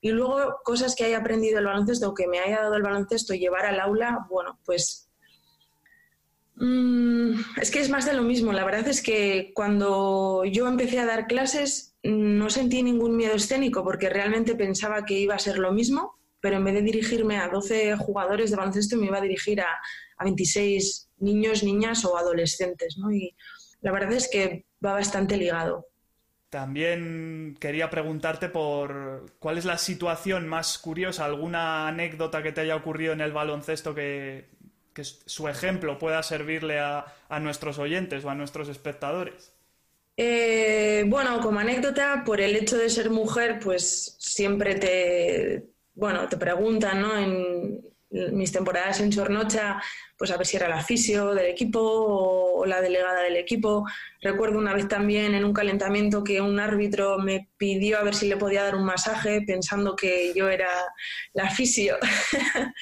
y 0.01 0.09
luego, 0.09 0.57
cosas 0.63 0.95
que 0.95 1.05
haya 1.05 1.19
aprendido 1.19 1.59
el 1.59 1.65
baloncesto 1.65 2.09
o 2.09 2.15
que 2.15 2.27
me 2.27 2.39
haya 2.39 2.61
dado 2.61 2.73
el 2.73 2.81
baloncesto 2.81 3.35
llevar 3.35 3.67
al 3.67 3.79
aula, 3.79 4.25
bueno, 4.27 4.57
pues 4.65 5.07
mm, 6.55 7.33
es 7.61 7.69
que 7.69 7.81
es 7.81 7.89
más 7.91 8.07
de 8.07 8.13
lo 8.13 8.23
mismo. 8.23 8.51
La 8.51 8.65
verdad 8.65 8.87
es 8.87 9.03
que 9.03 9.51
cuando 9.53 10.43
yo 10.43 10.67
empecé 10.67 10.97
a 10.97 11.05
dar 11.05 11.27
clases 11.27 11.95
no 12.01 12.49
sentí 12.49 12.81
ningún 12.81 13.15
miedo 13.15 13.35
escénico 13.35 13.83
porque 13.83 14.09
realmente 14.09 14.55
pensaba 14.55 15.05
que 15.05 15.19
iba 15.19 15.35
a 15.35 15.39
ser 15.39 15.59
lo 15.59 15.71
mismo, 15.71 16.15
pero 16.45 16.57
en 16.57 16.63
vez 16.63 16.75
de 16.75 16.83
dirigirme 16.83 17.39
a 17.39 17.47
12 17.47 17.97
jugadores 17.97 18.51
de 18.51 18.57
baloncesto 18.57 18.97
me 18.97 19.07
iba 19.07 19.17
a 19.17 19.21
dirigir 19.21 19.61
a, 19.61 19.79
a 20.15 20.23
26 20.23 21.09
niños, 21.17 21.63
niñas 21.63 22.05
o 22.05 22.15
adolescentes. 22.15 22.99
¿no? 22.99 23.11
Y 23.11 23.35
la 23.81 23.91
verdad 23.91 24.13
es 24.13 24.29
que 24.31 24.67
va 24.85 24.93
bastante 24.93 25.37
ligado. 25.37 25.87
También 26.51 27.57
quería 27.59 27.89
preguntarte 27.89 28.47
por 28.47 29.25
cuál 29.39 29.57
es 29.57 29.65
la 29.65 29.79
situación 29.79 30.47
más 30.47 30.77
curiosa, 30.77 31.25
alguna 31.25 31.87
anécdota 31.87 32.43
que 32.43 32.51
te 32.51 32.61
haya 32.61 32.75
ocurrido 32.75 33.13
en 33.13 33.21
el 33.21 33.31
baloncesto 33.31 33.95
que, 33.95 34.45
su 35.25 35.47
ejemplo 35.47 35.97
pueda 35.97 36.21
servirle 36.21 36.77
a, 36.77 37.07
nuestros 37.41 37.79
oyentes 37.79 38.23
o 38.23 38.29
a 38.29 38.35
nuestros 38.35 38.69
espectadores. 38.69 39.51
Eh, 40.15 41.05
bueno, 41.07 41.41
como 41.41 41.59
anécdota, 41.59 42.21
por 42.23 42.39
el 42.39 42.55
hecho 42.55 42.77
de 42.77 42.91
ser 42.91 43.09
mujer, 43.09 43.59
pues 43.59 44.15
siempre 44.19 44.75
te, 44.75 45.74
bueno, 45.95 46.27
te 46.29 46.37
preguntan, 46.37 47.01
¿no? 47.01 47.17
En, 47.17 47.81
mis 48.31 48.51
temporadas 48.51 49.01
en 49.01 49.11
Sornocha, 49.11 49.81
pues 50.17 50.31
a 50.31 50.37
ver 50.37 50.45
si 50.45 50.55
era 50.55 50.69
la 50.69 50.81
fisio 50.81 51.33
del 51.33 51.47
equipo 51.47 51.81
o, 51.81 52.65
la 52.65 52.79
delegada 52.79 53.21
del 53.23 53.35
equipo. 53.35 53.85
Recuerdo 54.21 54.57
una 54.57 54.73
vez 54.73 54.87
también 54.87 55.33
en 55.35 55.43
un 55.43 55.51
calentamiento 55.51 56.23
que 56.23 56.39
un 56.39 56.57
árbitro 56.59 57.19
me 57.19 57.49
pidió 57.57 57.99
a 57.99 58.03
ver 58.03 58.15
si 58.15 58.29
le 58.29 58.37
podía 58.37 58.63
dar 58.63 58.75
un 58.75 58.85
masaje 58.85 59.41
pensando 59.41 59.97
que 59.97 60.33
yo 60.33 60.49
era 60.49 60.69
la 61.33 61.49
fisio. 61.49 61.97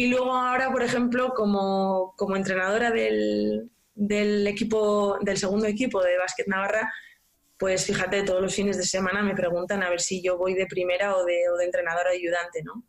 Y 0.00 0.06
luego 0.06 0.32
ahora, 0.32 0.70
por 0.70 0.84
ejemplo, 0.84 1.32
como, 1.34 2.14
como 2.16 2.36
entrenadora 2.36 2.92
del, 2.92 3.68
del, 3.96 4.46
equipo, 4.46 5.18
del 5.22 5.38
segundo 5.38 5.66
equipo 5.66 6.00
de 6.00 6.16
Básquet 6.16 6.46
Navarra, 6.46 6.88
pues 7.58 7.84
fíjate, 7.84 8.22
todos 8.22 8.40
los 8.40 8.54
fines 8.54 8.76
de 8.76 8.84
semana 8.84 9.22
me 9.22 9.34
preguntan 9.34 9.82
a 9.82 9.90
ver 9.90 10.00
si 10.00 10.22
yo 10.22 10.38
voy 10.38 10.54
de 10.54 10.66
primera 10.66 11.16
o 11.16 11.24
de, 11.24 11.48
o 11.48 11.60
entrenadora 11.60 12.10
ayudante, 12.10 12.62
¿no? 12.62 12.84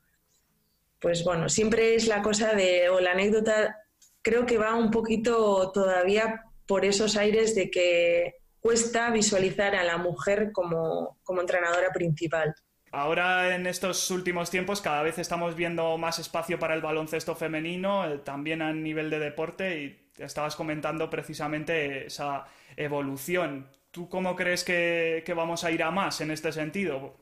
Pues 1.00 1.24
bueno, 1.24 1.50
siempre 1.50 1.96
es 1.96 2.08
la 2.08 2.22
cosa 2.22 2.54
de, 2.54 2.90
o 2.90 3.00
la 3.00 3.12
anécdota, 3.12 3.76
creo 4.22 4.46
que 4.46 4.58
va 4.58 4.76
un 4.76 4.92
poquito 4.92 5.72
todavía 5.72 6.44
por 6.68 6.86
esos 6.86 7.18
aires 7.18 7.56
de 7.56 7.72
que 7.72 8.36
cuesta 8.60 9.10
visualizar 9.10 9.76
a 9.76 9.84
la 9.84 9.98
mujer 9.98 10.52
como, 10.52 11.18
como 11.24 11.42
entrenadora 11.42 11.90
principal. 11.92 12.54
Ahora 12.92 13.56
en 13.56 13.66
estos 13.68 14.10
últimos 14.12 14.50
tiempos 14.50 14.82
cada 14.82 15.04
vez 15.04 15.18
estamos 15.20 15.56
viendo 15.56 15.98
más 15.98 16.20
espacio 16.20 16.60
para 16.60 16.76
el 16.76 16.82
baloncesto 16.82 17.36
femenino, 17.36 18.06
eh, 18.06 18.20
también 18.20 18.62
a 18.62 18.74
nivel 18.74 19.10
de 19.10 19.20
deporte, 19.20 19.82
y 19.82 20.12
estabas 20.18 20.56
comentando 20.56 21.10
precisamente 21.10 22.08
esa 22.08 22.46
evolución. 22.76 23.68
¿Tú 23.92 24.08
cómo 24.08 24.36
crees 24.36 24.64
que, 24.64 25.24
vamos 25.36 25.64
a 25.64 25.72
ir 25.72 25.84
a 25.84 25.92
más 25.92 26.22
en 26.22 26.32
este 26.32 26.52
sentido? 26.52 27.18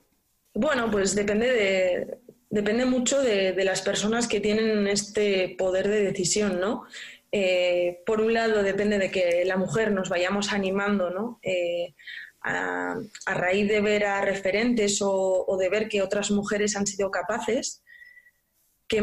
Bueno, 0.54 0.92
pues 0.92 1.16
depende 1.16 1.52
de, 1.52 2.18
depende 2.50 2.86
mucho 2.86 3.22
de, 3.22 3.54
las 3.64 3.82
personas 3.82 4.28
que 4.28 4.40
tienen 4.40 4.88
este 4.88 5.56
poder 5.58 5.88
de 5.88 6.02
decisión, 6.02 6.60
¿no? 6.60 6.86
Eh, 7.32 8.02
por 8.06 8.22
un 8.22 8.34
lado, 8.34 8.64
depende 8.64 8.98
de 8.98 9.12
que 9.12 9.44
la 9.46 9.58
mujer 9.58 9.92
nos 9.92 10.10
vayamos 10.10 10.52
animando, 10.52 11.10
¿no? 11.10 11.40
Eh, 11.42 11.94
a, 12.42 12.96
raíz 13.26 13.68
de 13.68 13.82
ver 13.82 14.06
a 14.06 14.22
referentes 14.22 15.00
o, 15.02 15.58
de 15.60 15.70
ver 15.70 15.90
que 15.90 16.02
otras 16.02 16.32
mujeres 16.32 16.76
han 16.76 16.88
sido 16.88 17.12
capaces, 17.12 17.84
que, 18.88 19.02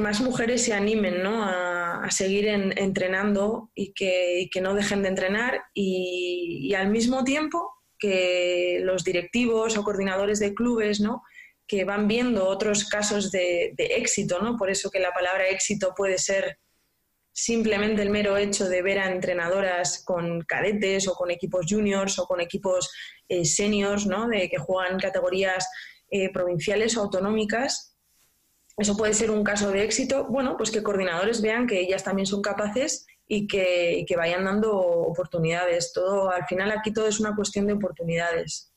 más 0.00 0.20
mujeres 0.20 0.64
se 0.64 0.72
animen 0.72 1.22
¿no? 1.22 1.42
a, 1.44 2.10
seguir 2.10 2.46
entrenando 2.46 3.70
y 3.74 3.92
que, 3.92 4.48
no 4.60 4.74
dejen 4.74 5.02
de 5.02 5.08
entrenar 5.08 5.60
y, 5.74 6.72
al 6.74 6.90
mismo 6.90 7.24
tiempo 7.24 7.72
que 7.98 8.80
los 8.82 9.04
directivos 9.04 9.76
o 9.76 9.82
coordinadores 9.82 10.38
de 10.38 10.54
clubes 10.54 11.00
¿no? 11.00 11.22
que 11.66 11.84
van 11.84 12.06
viendo 12.06 12.46
otros 12.46 12.84
casos 12.88 13.30
de, 13.30 13.72
de 13.76 13.96
éxito, 13.96 14.40
¿no? 14.40 14.56
por 14.56 14.70
eso 14.70 14.90
que 14.90 15.00
la 15.00 15.12
palabra 15.12 15.48
éxito 15.48 15.94
puede 15.96 16.18
ser 16.18 16.58
simplemente 17.36 18.00
el 18.00 18.08
mero 18.08 18.38
hecho 18.38 18.66
de 18.66 18.80
ver 18.80 18.98
a 18.98 19.10
entrenadoras 19.10 20.02
con 20.04 20.40
cadetes 20.42 21.06
o 21.06 21.14
con 21.14 21.30
equipos 21.30 21.66
juniors 21.68 22.18
o 22.18 22.26
con 22.26 22.40
equipos 22.40 22.90
eh, 23.28 23.44
seniors, 23.44 24.06
¿no? 24.06 24.26
de 24.26 24.48
que 24.48 24.56
juegan 24.56 24.98
categorías 24.98 25.68
eh, 26.10 26.32
provinciales 26.32 26.96
o 26.96 27.02
autonómicas, 27.02 27.95
eso 28.76 28.96
puede 28.96 29.14
ser 29.14 29.30
un 29.30 29.44
caso 29.44 29.70
de 29.70 29.84
éxito. 29.84 30.26
Bueno, 30.28 30.56
pues 30.56 30.70
que 30.70 30.82
coordinadores 30.82 31.40
vean 31.40 31.66
que 31.66 31.80
ellas 31.80 32.04
también 32.04 32.26
son 32.26 32.42
capaces 32.42 33.06
y 33.26 33.46
que, 33.46 33.98
y 33.98 34.04
que 34.04 34.16
vayan 34.16 34.44
dando 34.44 34.72
oportunidades. 34.76 35.92
Todo, 35.92 36.30
al 36.30 36.46
final 36.46 36.70
aquí 36.70 36.92
todo 36.92 37.08
es 37.08 37.20
una 37.20 37.34
cuestión 37.34 37.66
de 37.66 37.74
oportunidades 37.74 38.72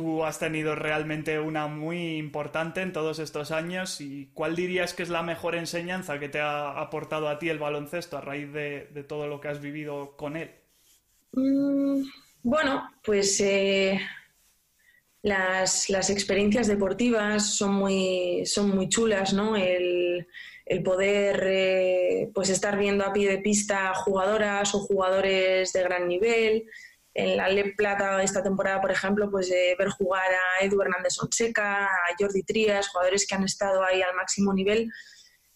tú 0.00 0.24
has 0.24 0.38
tenido 0.38 0.74
realmente 0.74 1.38
una 1.38 1.66
muy 1.66 2.16
importante 2.16 2.80
en 2.80 2.92
todos 2.92 3.18
estos 3.18 3.50
años 3.50 4.00
y 4.00 4.30
¿cuál 4.32 4.56
dirías 4.56 4.94
que 4.94 5.02
es 5.02 5.10
la 5.10 5.22
mejor 5.22 5.54
enseñanza 5.54 6.18
que 6.18 6.30
te 6.30 6.40
ha 6.40 6.80
aportado 6.80 7.28
a 7.28 7.38
ti 7.38 7.50
el 7.50 7.58
baloncesto 7.58 8.16
a 8.16 8.22
raíz 8.22 8.50
de, 8.52 9.04
todo 9.06 9.26
lo 9.26 9.42
que 9.42 9.48
has 9.48 9.60
vivido 9.60 10.16
con 10.16 10.38
él? 10.38 10.52
Mm, 11.32 12.02
bueno, 12.42 12.90
pues 13.04 13.40
eh, 13.40 14.00
las, 15.22 16.10
experiencias 16.10 16.66
deportivas 16.66 17.56
son 17.56 17.74
muy, 17.74 18.44
son 18.46 18.74
muy 18.74 18.88
chulas, 18.88 19.32
¿no? 19.32 19.56
El, 19.56 20.26
poder 20.84 21.42
eh, 21.48 22.30
pues 22.32 22.48
estar 22.48 22.78
viendo 22.78 23.04
a 23.04 23.12
pie 23.12 23.28
de 23.28 23.38
pista 23.38 23.92
jugadoras 23.92 24.72
o 24.72 24.78
jugadores 24.78 25.72
de 25.72 25.82
gran 25.82 26.06
nivel, 26.06 26.64
en 27.12 27.36
la 27.36 27.48
Le 27.48 27.74
Plata 27.74 28.22
esta 28.22 28.40
temporada, 28.40 28.80
por 28.80 28.92
ejemplo, 28.92 29.28
pues 29.32 29.50
ver 29.50 29.88
jugar 29.88 30.30
a 30.30 30.64
Edu 30.64 30.80
Hernández 30.80 31.14
Sonseca, 31.14 31.86
a 31.86 32.14
Jordi 32.16 32.44
Trías, 32.44 32.88
jugadores 32.88 33.26
que 33.26 33.34
han 33.34 33.42
estado 33.42 33.82
ahí 33.82 34.00
al 34.00 34.14
máximo 34.14 34.54
nivel. 34.54 34.88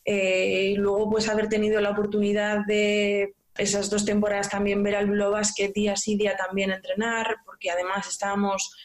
Eh, 0.05 0.71
y 0.73 0.75
luego 0.77 1.11
pues 1.11 1.29
haber 1.29 1.49
tenido 1.49 1.81
la 1.81 1.91
oportunidad 1.91 2.67
de 2.67 3.35
esas 3.57 3.89
dos 3.89 4.05
temporadas 4.05 4.51
también 4.51 4.83
ver 4.83 4.97
al 4.97 5.07
Blue 5.07 5.31
Basket 5.31 5.73
día 5.73 5.97
sí 5.97 6.17
día 6.17 6.37
también 6.37 6.73
entrenar, 6.73 7.37
porque 7.47 7.71
además 7.71 8.09
estábamos 8.09 8.77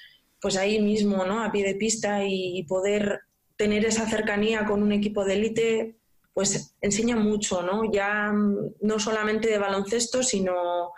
pues 0.42 0.58
ahí 0.58 0.80
mismo, 0.82 1.26
¿no? 1.26 1.44
A 1.44 1.52
pie 1.52 1.66
de 1.66 1.76
pista 1.76 2.24
y, 2.24 2.64
poder 2.64 3.22
tener 3.58 3.86
esa 3.86 4.08
cercanía 4.08 4.66
con 4.66 4.82
un 4.84 4.92
equipo 4.92 5.26
de 5.26 5.34
élite, 5.34 5.96
pues 6.34 6.76
enseña 6.82 7.18
mucho, 7.18 7.62
¿no? 7.62 7.92
Ya 7.92 8.32
no 8.82 9.00
solamente 9.00 9.50
de 9.50 9.58
baloncesto, 9.58 10.24
sino 10.24 10.94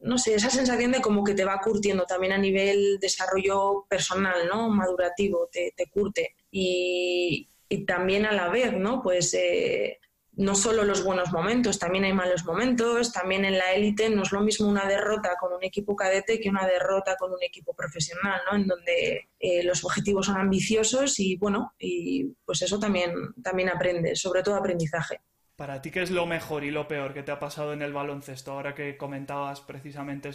no 0.00 0.18
sé, 0.18 0.34
esa 0.34 0.50
sensación 0.50 0.92
de 0.92 1.00
como 1.00 1.22
que 1.22 1.34
te 1.34 1.44
va 1.44 1.60
curtiendo 1.60 2.04
también 2.04 2.32
a 2.32 2.38
nivel 2.38 2.98
desarrollo 2.98 3.84
personal, 3.88 4.48
¿no? 4.48 4.68
Madurativo, 4.68 5.48
te, 5.52 5.74
curte. 5.90 6.34
Y, 6.50 7.48
también 7.86 8.26
a 8.26 8.32
la 8.32 8.50
vez, 8.50 8.74
¿no? 8.74 9.02
Pues 9.02 9.32
eh, 9.32 9.98
no 10.34 10.54
solo 10.54 10.84
los 10.84 11.04
buenos 11.04 11.30
momentos, 11.32 11.78
también 11.78 12.04
hay 12.04 12.12
malos 12.12 12.44
momentos, 12.44 13.12
también 13.12 13.44
en 13.44 13.58
la 13.58 13.72
élite 13.72 14.08
no 14.08 14.22
es 14.22 14.32
lo 14.32 14.40
mismo 14.40 14.68
una 14.68 14.86
derrota 14.86 15.36
con 15.38 15.52
un 15.52 15.62
equipo 15.62 15.94
cadete 15.94 16.40
que 16.40 16.48
una 16.48 16.66
derrota 16.66 17.16
con 17.16 17.32
un 17.32 17.42
equipo 17.42 17.74
profesional, 17.74 18.40
¿no? 18.50 18.56
En 18.56 18.66
donde 18.66 19.28
eh, 19.38 19.62
los 19.62 19.84
objetivos 19.84 20.26
son 20.26 20.38
ambiciosos 20.38 21.20
y 21.20 21.36
bueno, 21.36 21.74
y 21.78 22.24
pues 22.44 22.62
eso 22.62 22.78
también, 22.78 23.12
también 23.42 23.68
aprende, 23.68 24.16
sobre 24.16 24.42
todo 24.42 24.56
aprendizaje. 24.56 25.20
Para 25.56 25.82
ti, 25.82 25.90
¿qué 25.90 26.02
es 26.02 26.10
lo 26.10 26.26
mejor 26.26 26.64
y 26.64 26.70
lo 26.70 26.88
peor 26.88 27.12
que 27.12 27.22
te 27.22 27.30
ha 27.30 27.38
pasado 27.38 27.74
en 27.74 27.82
el 27.82 27.92
baloncesto 27.92 28.52
ahora 28.52 28.74
que 28.74 28.96
comentabas 28.96 29.60
precisamente 29.60 30.30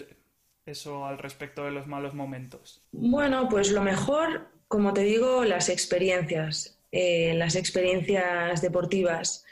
eso 0.66 1.06
al 1.06 1.18
respecto 1.18 1.66
de 1.66 1.72
los 1.72 1.88
malos 1.88 2.14
momentos? 2.14 2.86
Bueno, 2.92 3.50
pues 3.50 3.72
lo 3.72 3.82
mejor, 3.82 4.52
como 4.68 4.94
te 4.94 5.02
digo, 5.02 5.44
las 5.44 5.70
experiencias, 5.70 6.80
eh, 6.92 7.34
las 7.34 7.56
experiencias 7.56 8.62
deportivas, 8.62 9.44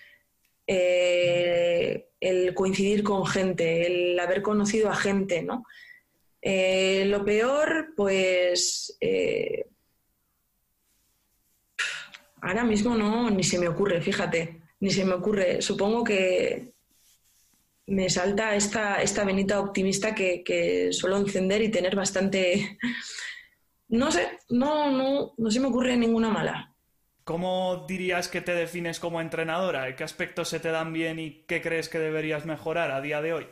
eh, 0.68 2.10
el 2.20 2.54
coincidir 2.54 3.04
con 3.04 3.26
gente, 3.26 3.86
el 3.88 4.20
haber 4.20 4.42
conocido 4.42 4.90
a 4.90 4.96
gente, 4.96 5.42
¿no? 5.42 5.66
Eh, 6.42 7.06
lo 7.08 7.26
peor, 7.26 7.94
pues 7.96 8.98
ahora 12.42 12.64
mismo 12.64 12.96
no, 12.96 13.30
ni 13.30 13.44
se 13.44 13.58
me 13.58 13.68
ocurre, 13.68 14.02
fíjate 14.02 14.62
ni 14.80 14.92
se 14.92 15.06
me 15.06 15.14
ocurre. 15.14 15.62
Supongo 15.62 16.04
que 16.04 16.74
me 17.88 18.10
salta 18.10 18.56
esta, 18.56 19.02
esta 19.02 19.24
venita 19.24 19.60
optimista 19.60 20.14
que, 20.14 20.90
suelo 20.92 21.18
encender 21.18 21.62
y 21.62 21.72
tener 21.72 21.96
bastante... 21.96 22.78
No 23.88 24.12
sé, 24.12 24.40
no, 24.50 24.90
no, 24.90 25.36
no 25.38 25.52
se 25.52 25.60
me 25.60 25.68
ocurre 25.68 25.96
ninguna 25.96 26.32
mala. 26.32 26.75
¿Cómo 27.26 27.86
dirías 27.88 28.28
que 28.28 28.42
te 28.42 28.54
defines 28.54 29.00
como 29.00 29.20
entrenadora? 29.20 29.96
¿Qué 29.96 30.04
aspectos 30.04 30.48
se 30.48 30.60
te 30.60 30.70
dan 30.70 30.94
bien 30.94 31.18
y 31.18 31.44
qué 31.48 31.60
crees 31.60 31.90
que 31.90 31.98
deberías 31.98 32.46
mejorar 32.46 32.92
a 32.92 33.02
día 33.02 33.20
de 33.20 33.34
hoy? 33.34 33.48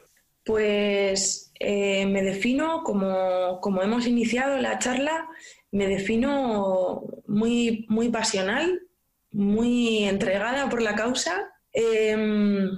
Pues 0.45 1.51
eh, 1.59 2.05
me 2.05 2.21
defino, 2.21 2.83
como, 2.83 3.59
como, 3.62 3.81
hemos 3.81 4.05
iniciado 4.05 4.57
la 4.59 4.77
charla, 4.77 5.27
me 5.71 5.88
defino 5.88 7.03
muy, 7.25 7.88
muy 7.89 8.09
pasional, 8.09 8.79
muy 9.31 10.03
entregada 10.03 10.69
por 10.69 10.83
la 10.83 10.93
causa. 10.93 11.51
Em, 11.71 12.69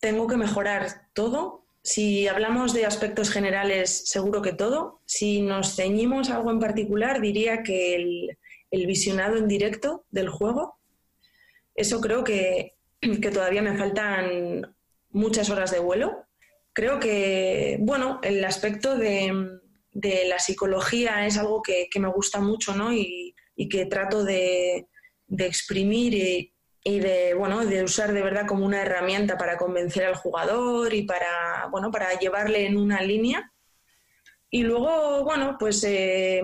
tengo 0.00 0.26
que 0.26 0.36
mejorar 0.36 0.88
todo. 1.12 1.64
Si 1.84 2.26
hablamos 2.26 2.74
de 2.74 2.86
aspectos 2.86 3.30
generales, 3.30 4.08
seguro 4.08 4.42
que 4.42 4.52
todo. 4.52 5.00
Si 5.06 5.42
nos 5.42 5.76
ceñimos 5.76 6.28
a 6.28 6.36
algo 6.36 6.50
en 6.50 6.58
particular, 6.58 7.20
diría 7.20 7.62
que 7.62 7.94
el, 7.94 8.38
visionado 8.70 9.36
en 9.36 9.48
directo 9.48 10.04
del 10.10 10.28
juego. 10.28 10.78
Eso 11.74 12.00
creo 12.00 12.24
que, 12.24 12.76
todavía 13.32 13.62
me 13.62 13.76
faltan 13.76 14.76
muchas 15.10 15.50
horas 15.50 15.70
de 15.70 15.78
vuelo. 15.78 16.26
Creo 16.72 17.00
que, 17.00 17.78
bueno, 17.80 18.20
el 18.22 18.44
aspecto 18.44 18.96
de, 18.96 19.60
la 19.92 20.38
psicología 20.38 21.26
es 21.26 21.36
algo 21.36 21.62
que, 21.62 21.88
me 21.98 22.08
gusta 22.08 22.40
mucho, 22.40 22.74
¿no? 22.74 22.92
y 22.92 23.34
que 23.68 23.84
trato 23.86 24.24
de, 24.24 24.88
de 25.30 25.46
exprimir 25.46 26.52
y, 26.84 26.98
de, 26.98 27.34
bueno, 27.34 27.64
de 27.64 27.84
usar 27.84 28.12
de 28.12 28.22
verdad 28.22 28.46
como 28.46 28.66
una 28.66 28.82
herramienta 28.82 29.38
para 29.38 29.56
convencer 29.56 30.04
al 30.04 30.16
jugador 30.16 30.92
y 30.92 31.02
para, 31.02 31.68
bueno, 31.70 31.90
para 31.90 32.18
llevarle 32.18 32.66
en 32.66 32.76
una 32.76 33.00
línea. 33.00 33.52
Y 34.50 34.64
luego, 34.64 35.22
bueno, 35.22 35.56
pues 35.58 35.84
eh, 35.84 36.42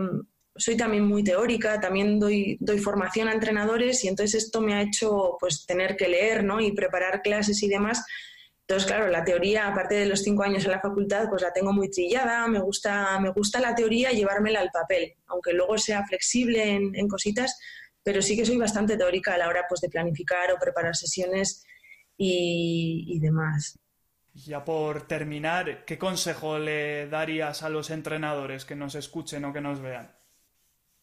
soy 0.59 0.77
también 0.77 1.05
muy 1.05 1.23
teórica, 1.23 1.81
también 1.81 2.19
doy, 2.19 2.57
doy 2.61 2.79
formación 2.79 3.29
a 3.29 3.33
entrenadores 3.33 4.05
y 4.05 4.09
entonces 4.09 4.45
esto 4.45 4.61
me 4.61 4.75
ha 4.75 4.83
hecho 4.83 5.37
pues 5.41 5.67
tener 5.67 5.97
que 5.97 6.09
leer 6.09 6.45
¿no? 6.45 6.61
y 6.61 6.73
preparar 6.73 7.23
clases 7.23 7.63
y 7.63 7.69
demás. 7.69 8.05
Entonces, 8.63 8.89
claro, 8.89 9.09
la 9.09 9.23
teoría, 9.23 9.69
aparte 9.69 9.95
de 9.95 10.07
los 10.07 10.23
cinco 10.23 10.43
años 10.43 10.65
en 10.65 10.73
la 10.73 10.81
facultad, 10.81 11.29
pues 11.29 11.43
la 11.43 11.53
tengo 11.53 11.73
muy 11.73 11.89
trillada, 11.89 12.49
me 12.49 12.59
gusta, 12.59 13.19
me 13.21 13.31
gusta 13.31 13.61
la 13.61 13.75
teoría 13.75 14.11
llevármela 14.11 14.61
al 14.61 14.71
papel, 14.71 15.15
aunque 15.27 15.53
luego 15.53 15.79
sea 15.79 16.05
flexible 16.05 16.75
en, 16.75 16.97
en 16.97 17.07
cositas, 17.07 17.57
pero 18.03 18.23
sí 18.23 18.37
que 18.37 18.47
soy 18.47 18.57
bastante 18.57 18.97
teórica 18.97 19.35
a 19.35 19.39
la 19.39 19.49
hora 19.49 19.67
pues, 19.69 19.81
de 19.81 19.89
planificar 19.89 20.53
o 20.53 20.59
preparar 20.59 20.95
sesiones 20.97 21.65
y, 22.17 23.19
demás. 23.21 23.79
Ya 24.35 24.65
por 24.65 25.07
terminar, 25.07 25.85
¿qué 25.85 25.99
consejo 25.99 26.59
le 26.59 27.09
darías 27.09 27.63
a 27.63 27.69
los 27.69 27.91
entrenadores 27.91 28.65
que 28.65 28.77
nos 28.77 28.95
escuchen 28.95 29.45
o 29.45 29.53
que 29.53 29.61
nos 29.61 29.81
vean? 29.81 30.16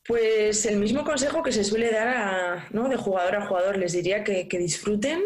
Pues 0.05 0.65
el 0.65 0.77
mismo 0.77 1.05
consejo 1.05 1.41
que 1.43 1.53
se 1.53 1.63
suele 1.63 1.89
dar 1.89 2.69
de 2.89 2.97
jugador 2.97 3.35
a 3.35 3.47
jugador. 3.47 3.77
Les 3.77 3.93
diría 3.93 4.23
que, 4.23 4.47
disfruten, 4.51 5.21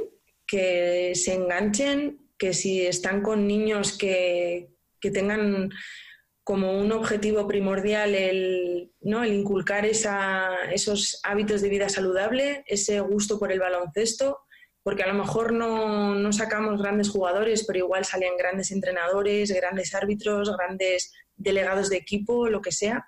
que 0.45 1.13
se 1.15 1.33
enganchen, 1.33 2.19
que 2.37 2.53
si 2.53 2.85
están 2.85 3.21
con 3.23 3.47
niños 3.47 3.97
que, 3.97 4.69
que 5.01 5.09
tengan 5.09 5.71
como 6.43 6.79
un 6.79 6.91
objetivo 6.91 7.47
primordial 7.47 8.15
el, 8.15 8.93
¿no? 9.01 9.23
el 9.23 9.33
inculcar 9.33 9.85
esa, 9.85 10.49
esos 10.71 11.19
hábitos 11.23 11.61
de 11.61 11.69
vida 11.69 11.89
saludable, 11.89 12.63
ese 12.67 12.99
gusto 13.01 13.37
por 13.37 13.51
el 13.51 13.59
baloncesto, 13.59 14.39
porque 14.81 15.03
a 15.03 15.07
lo 15.07 15.15
mejor 15.15 15.51
no, 15.51 16.15
no, 16.15 16.31
sacamos 16.31 16.81
grandes 16.81 17.09
jugadores, 17.09 17.65
pero 17.65 17.79
igual 17.79 18.05
salen 18.05 18.37
grandes 18.37 18.71
entrenadores, 18.71 19.51
grandes 19.51 19.93
árbitros, 19.93 20.55
grandes 20.55 21.11
delegados 21.35 21.89
de 21.89 21.97
equipo, 21.97 22.47
lo 22.47 22.61
que 22.61 22.71
sea. 22.71 23.05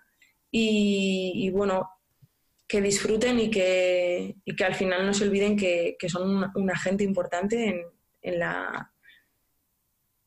Y, 0.51 1.49
bueno, 1.51 1.89
que 2.67 2.81
disfruten 2.81 3.39
y 3.39 3.49
que, 3.49 4.35
que, 4.57 4.63
al 4.63 4.75
final 4.75 5.05
no 5.05 5.13
se 5.13 5.25
olviden 5.25 5.55
que, 5.55 5.95
que 5.99 6.09
son 6.09 6.49
un, 6.53 6.71
agente 6.71 7.03
importante 7.03 7.67
en, 7.67 7.81
en 8.21 8.39
la, 8.39 8.91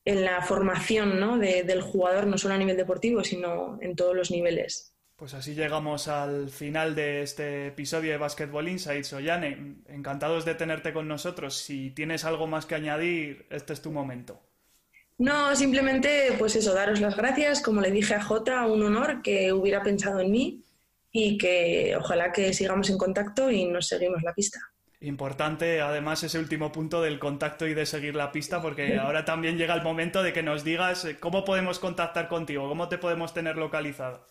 en 0.05 0.25
la 0.25 0.43
formación 0.43 1.21
¿no? 1.21 1.39
del 1.39 1.83
jugador, 1.83 2.27
no 2.27 2.39
solo 2.39 2.55
a 2.55 2.59
nivel 2.59 2.77
deportivo, 2.77 3.23
sino 3.25 3.79
en 3.81 3.97
todos 3.97 4.15
los 4.15 4.31
niveles. 4.31 4.93
Pues 5.17 5.35
así 5.35 5.55
llegamos 5.55 6.09
al 6.09 6.51
final 6.51 6.97
de 6.97 7.23
este 7.23 7.69
episodio 7.69 8.11
de 8.11 8.19
Basketball 8.19 8.69
Insights. 8.69 9.13
Ollane, 9.13 9.77
encantados 9.87 10.45
de 10.45 10.57
tenerte 10.57 10.93
con 10.93 11.07
nosotros. 11.07 11.57
Si 11.57 11.91
tienes 11.91 12.25
algo 12.25 12.49
más 12.49 12.67
que 12.67 12.75
añadir, 12.75 13.47
este 13.51 13.73
es 13.73 13.83
tu 13.83 13.93
momento. 13.93 14.43
No, 15.23 15.55
simplemente, 15.55 16.35
pues 16.37 16.57
eso, 16.57 16.75
daros 16.75 17.01
las 17.01 17.17
gracias. 17.17 17.61
Como 17.63 17.81
le 17.81 17.93
dije 17.93 18.15
a 18.15 18.23
Jota, 18.25 18.67
un 18.67 18.83
honor 18.83 19.23
que 19.23 19.53
hubiera 19.53 19.81
pensado 19.81 20.19
en 20.19 20.33
mí 20.33 20.65
y 21.13 21.39
que 21.39 21.95
ojalá 21.97 22.33
que 22.33 22.53
sigamos 22.53 22.91
en 22.91 22.99
contacto 22.99 23.49
y 23.49 23.67
nos 23.67 23.87
seguimos 23.87 24.21
la 24.25 24.35
pista. 24.35 24.59
Importante, 25.01 25.81
además, 25.81 26.25
ese 26.25 26.41
último 26.41 26.73
punto 26.73 27.01
del 27.01 27.21
contacto 27.21 27.69
y 27.69 27.75
de 27.75 27.87
seguir 27.87 28.17
la 28.17 28.33
pista, 28.33 28.61
porque 28.61 28.99
ahora 28.99 29.25
también 29.25 29.57
llega 29.57 29.75
el 29.75 29.83
momento 29.83 30.25
de 30.25 30.33
que 30.33 30.43
nos 30.43 30.65
digas 30.65 31.05
eh, 31.05 31.17
cómo 31.21 31.45
podemos 31.45 31.79
contactar 31.79 32.27
contigo, 32.27 32.69
cómo 32.69 32.89
te 32.89 32.99
podemos 32.99 33.33
tener 33.33 33.57
localizado. 33.57 34.27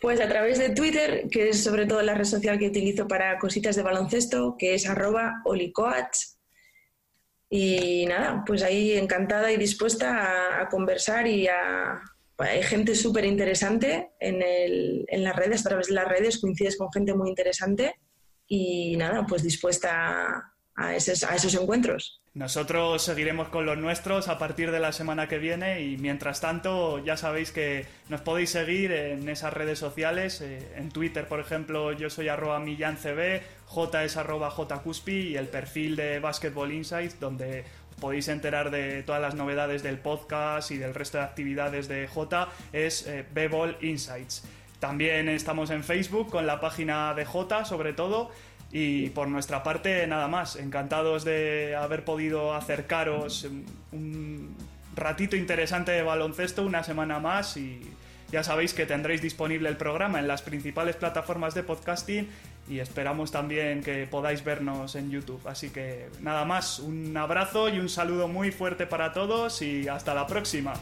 Pues 0.00 0.20
a 0.20 0.28
través 0.28 0.58
de 0.58 0.70
Twitter, 0.70 1.28
que 1.30 1.50
es 1.50 1.62
sobre 1.62 1.86
todo 1.86 2.02
la 2.02 2.16
red 2.16 2.24
social 2.24 2.58
que 2.58 2.66
utilizo 2.66 3.06
para 3.06 3.38
cositas 3.38 3.76
de 3.76 3.84
baloncesto, 3.84 4.56
que 4.58 4.74
es 4.74 4.88
arroba 4.88 5.40
olicoach. 5.44 6.16
Y 7.52 8.06
nada, 8.06 8.44
pues 8.46 8.62
ahí 8.62 8.92
encantada 8.92 9.50
y 9.50 9.56
dispuesta 9.56 10.62
a, 10.62 10.68
conversar 10.68 11.26
y 11.26 11.48
a... 11.48 12.00
Hay 12.38 12.62
gente 12.62 12.94
súper 12.94 13.26
interesante 13.26 14.12
en, 14.18 15.24
las 15.24 15.36
redes, 15.36 15.66
a 15.66 15.68
través 15.68 15.88
de 15.88 15.94
las 15.94 16.08
redes 16.08 16.40
coincides 16.40 16.78
con 16.78 16.90
gente 16.90 17.12
muy 17.12 17.28
interesante 17.28 17.96
y 18.46 18.96
nada, 18.96 19.26
pues 19.26 19.42
dispuesta 19.42 20.54
a 20.74 20.96
esos, 20.96 21.22
a 21.24 21.34
esos 21.34 21.54
encuentros. 21.54 22.19
Nosotros 22.32 23.02
seguiremos 23.02 23.48
con 23.48 23.66
los 23.66 23.76
nuestros 23.76 24.28
a 24.28 24.38
partir 24.38 24.70
de 24.70 24.78
la 24.78 24.92
semana 24.92 25.26
que 25.26 25.38
viene 25.38 25.82
y 25.82 25.96
mientras 25.96 26.40
tanto 26.40 27.04
ya 27.04 27.16
sabéis 27.16 27.50
que 27.50 27.86
nos 28.08 28.20
podéis 28.20 28.50
seguir 28.50 28.92
en 28.92 29.28
esas 29.28 29.52
redes 29.52 29.80
sociales. 29.80 30.40
Eh, 30.40 30.74
en 30.76 30.90
Twitter, 30.90 31.26
por 31.26 31.40
ejemplo, 31.40 31.90
yo 31.90 32.08
soy 32.08 32.28
arroba 32.28 32.60
millancb, 32.60 33.40
J 33.66 34.04
es 34.04 34.16
arroba 34.16 34.48
jcuspi 34.52 35.30
y 35.30 35.36
el 35.36 35.48
perfil 35.48 35.96
de 35.96 36.20
Basketball 36.20 36.70
Insights 36.70 37.18
donde 37.18 37.64
os 37.90 37.96
podéis 37.96 38.28
enterar 38.28 38.70
de 38.70 39.02
todas 39.02 39.20
las 39.20 39.34
novedades 39.34 39.82
del 39.82 39.98
podcast 39.98 40.70
y 40.70 40.78
del 40.78 40.94
resto 40.94 41.18
de 41.18 41.24
actividades 41.24 41.88
de 41.88 42.06
J 42.06 42.48
es 42.72 43.08
eh, 43.08 43.26
Beball 43.34 43.76
Insights. 43.80 44.44
También 44.78 45.28
estamos 45.28 45.68
en 45.70 45.84
Facebook 45.84 46.30
con 46.30 46.46
la 46.46 46.58
página 46.58 47.12
de 47.12 47.26
J, 47.26 47.64
sobre 47.66 47.92
todo. 47.92 48.30
Y 48.72 49.10
por 49.10 49.28
nuestra 49.28 49.62
parte, 49.62 50.06
nada 50.06 50.28
más. 50.28 50.56
Encantados 50.56 51.24
de 51.24 51.74
haber 51.76 52.04
podido 52.04 52.54
acercaros 52.54 53.48
un 53.92 54.56
ratito 54.94 55.36
interesante 55.36 55.92
de 55.92 56.02
baloncesto, 56.02 56.62
una 56.62 56.84
semana 56.84 57.18
más. 57.18 57.56
Y 57.56 57.80
ya 58.30 58.44
sabéis 58.44 58.74
que 58.74 58.86
tendréis 58.86 59.22
disponible 59.22 59.68
el 59.68 59.76
programa 59.76 60.20
en 60.20 60.28
las 60.28 60.42
principales 60.42 60.96
plataformas 60.96 61.54
de 61.54 61.64
podcasting. 61.64 62.28
Y 62.68 62.78
esperamos 62.78 63.32
también 63.32 63.82
que 63.82 64.06
podáis 64.06 64.44
vernos 64.44 64.94
en 64.94 65.10
YouTube. 65.10 65.40
Así 65.48 65.70
que 65.70 66.08
nada 66.20 66.44
más, 66.44 66.78
un 66.78 67.16
abrazo 67.16 67.68
y 67.68 67.80
un 67.80 67.88
saludo 67.88 68.28
muy 68.28 68.52
fuerte 68.52 68.86
para 68.86 69.12
todos 69.12 69.62
y 69.62 69.88
hasta 69.88 70.14
la 70.14 70.28
próxima. 70.28 70.74